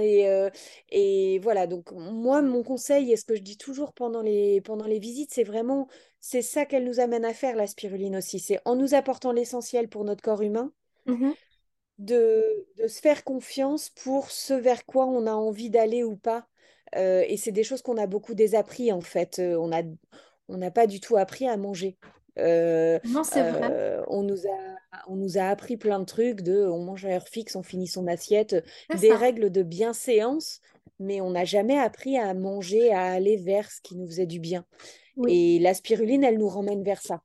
Et, 0.00 0.26
euh, 0.30 0.48
et 0.90 1.38
voilà, 1.40 1.66
donc 1.66 1.92
moi, 1.92 2.40
mon 2.40 2.62
conseil, 2.62 3.12
et 3.12 3.16
ce 3.18 3.26
que 3.26 3.34
je 3.36 3.42
dis 3.42 3.58
toujours 3.58 3.92
pendant 3.92 4.22
les, 4.22 4.60
pendant 4.62 4.86
les 4.86 4.98
visites, 4.98 5.32
c'est 5.32 5.44
vraiment, 5.44 5.86
c'est 6.20 6.42
ça 6.42 6.64
qu'elle 6.64 6.84
nous 6.84 7.00
amène 7.00 7.26
à 7.26 7.34
faire, 7.34 7.56
la 7.56 7.66
spiruline 7.66 8.16
aussi. 8.16 8.38
C'est 8.40 8.58
en 8.64 8.74
nous 8.74 8.94
apportant 8.94 9.32
l'essentiel 9.32 9.88
pour 9.88 10.04
notre 10.04 10.22
corps 10.22 10.40
humain. 10.42 10.72
Mhm. 11.06 11.34
De, 11.98 12.66
de 12.78 12.88
se 12.88 13.00
faire 13.00 13.22
confiance 13.24 13.88
pour 13.90 14.30
ce 14.30 14.52
vers 14.54 14.84
quoi 14.84 15.06
on 15.06 15.26
a 15.28 15.32
envie 15.32 15.70
d'aller 15.70 16.02
ou 16.02 16.16
pas 16.16 16.48
euh, 16.96 17.24
et 17.26 17.36
c'est 17.36 17.52
des 17.52 17.64
choses 17.64 17.82
qu'on 17.82 17.96
a 17.96 18.06
beaucoup 18.06 18.34
désappris 18.34 18.92
en 18.92 19.00
fait. 19.00 19.38
Euh, 19.38 19.56
on 19.58 19.72
a, 19.72 19.82
on 20.48 20.56
n'a 20.56 20.70
pas 20.70 20.86
du 20.86 21.00
tout 21.00 21.16
appris 21.16 21.46
à 21.48 21.56
manger. 21.56 21.96
Euh, 22.38 22.98
Non, 23.04 23.22
c'est 23.24 23.48
vrai. 23.50 23.72
on 24.08 24.22
nous 24.22 24.46
a, 24.46 24.76
on 25.08 25.16
nous 25.16 25.38
a 25.38 25.42
appris 25.44 25.76
plein 25.76 26.00
de 26.00 26.04
trucs 26.04 26.42
de 26.42 26.66
on 26.66 26.84
mange 26.84 27.04
à 27.04 27.10
heure 27.10 27.28
fixe, 27.28 27.56
on 27.56 27.62
finit 27.62 27.86
son 27.86 28.06
assiette, 28.06 28.56
des 29.00 29.08
ça. 29.10 29.16
règles 29.16 29.50
de 29.50 29.62
bienséance, 29.62 30.60
mais 30.98 31.20
on 31.20 31.30
n'a 31.30 31.44
jamais 31.44 31.78
appris 31.78 32.18
à 32.18 32.34
manger, 32.34 32.92
à 32.92 33.04
aller 33.12 33.36
vers 33.36 33.70
ce 33.70 33.80
qui 33.80 33.96
nous 33.96 34.06
faisait 34.06 34.26
du 34.26 34.40
bien. 34.40 34.64
Oui, 35.16 35.32
Et 35.32 35.58
la 35.60 35.74
spiruline, 35.74 36.24
elle 36.24 36.38
nous 36.38 36.48
ramène 36.48 36.82
vers 36.82 37.00
ça. 37.00 37.22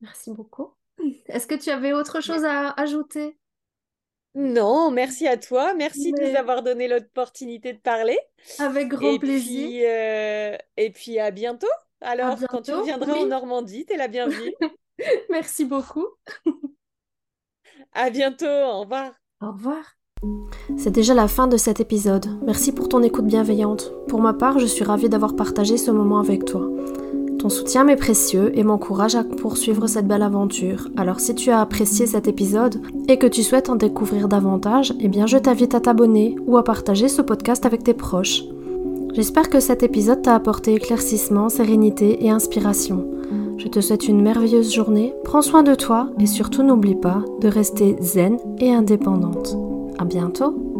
merci 0.00 0.30
beaucoup. 0.30 0.72
Est-ce 1.26 1.46
que 1.46 1.54
tu 1.54 1.70
avais 1.70 1.92
autre 1.92 2.20
chose 2.22 2.44
à 2.44 2.70
ajouter? 2.80 3.36
Non, 4.38 4.90
merci 4.90 5.26
à 5.26 5.36
toi. 5.38 5.72
Merci 5.74 6.12
de 6.12 6.20
nous 6.20 6.36
avoir 6.36 6.62
donné 6.62 6.88
l'opportunité 6.88 7.72
de 7.72 7.78
parler. 7.78 8.18
avec 8.58 8.88
grand 8.88 9.12
Et 9.12 9.18
plaisir. 9.18 9.66
puis, 9.66 9.84
euh, 9.86 10.56
et 10.76 10.90
puis 10.90 11.18
à 11.18 11.30
bientôt. 11.30 11.66
À 12.02 12.10
Alors, 12.10 12.36
quand 12.50 12.60
tu 12.60 12.70
bientôt. 12.70 12.80
reviendras 12.80 13.14
en 13.14 13.26
Normandie, 13.26 13.86
t'es 13.86 13.96
la 13.96 14.08
bienvenue. 14.08 14.54
merci 15.30 15.64
beaucoup. 15.64 16.06
À 17.92 18.10
bientôt, 18.10 18.46
au 18.46 18.80
revoir. 18.80 19.12
Au 19.40 19.52
revoir. 19.52 19.84
C'est 20.76 20.90
déjà 20.90 21.14
la 21.14 21.28
fin 21.28 21.46
de 21.46 21.56
cet 21.56 21.80
épisode. 21.80 22.26
Merci 22.44 22.72
pour 22.72 22.88
ton 22.88 23.02
écoute 23.02 23.26
bienveillante. 23.26 23.92
Pour 24.08 24.20
ma 24.20 24.34
part, 24.34 24.58
je 24.58 24.66
suis 24.66 24.84
ravie 24.84 25.08
d'avoir 25.08 25.34
partagé 25.36 25.76
ce 25.78 25.90
moment 25.90 26.18
avec 26.18 26.44
toi. 26.44 26.68
Ton 27.46 27.50
soutien 27.50 27.84
m'est 27.84 27.94
précieux 27.94 28.50
et 28.58 28.64
m'encourage 28.64 29.14
à 29.14 29.22
poursuivre 29.22 29.86
cette 29.86 30.08
belle 30.08 30.24
aventure. 30.24 30.88
Alors 30.96 31.20
si 31.20 31.32
tu 31.32 31.52
as 31.52 31.60
apprécié 31.60 32.04
cet 32.04 32.26
épisode 32.26 32.82
et 33.06 33.18
que 33.18 33.28
tu 33.28 33.44
souhaites 33.44 33.68
en 33.68 33.76
découvrir 33.76 34.26
davantage, 34.26 34.92
eh 34.98 35.06
bien 35.06 35.28
je 35.28 35.38
t'invite 35.38 35.72
à 35.76 35.78
t'abonner 35.78 36.34
ou 36.48 36.56
à 36.56 36.64
partager 36.64 37.06
ce 37.06 37.22
podcast 37.22 37.64
avec 37.64 37.84
tes 37.84 37.94
proches. 37.94 38.42
J'espère 39.14 39.48
que 39.48 39.60
cet 39.60 39.84
épisode 39.84 40.22
t'a 40.22 40.34
apporté 40.34 40.74
éclaircissement, 40.74 41.48
sérénité 41.48 42.26
et 42.26 42.30
inspiration. 42.30 43.06
Je 43.58 43.68
te 43.68 43.80
souhaite 43.80 44.08
une 44.08 44.22
merveilleuse 44.22 44.74
journée, 44.74 45.14
prends 45.22 45.40
soin 45.40 45.62
de 45.62 45.76
toi 45.76 46.08
et 46.18 46.26
surtout 46.26 46.64
n'oublie 46.64 46.96
pas 46.96 47.22
de 47.40 47.46
rester 47.46 47.94
zen 48.00 48.38
et 48.58 48.74
indépendante. 48.74 49.56
À 50.00 50.04
bientôt 50.04 50.75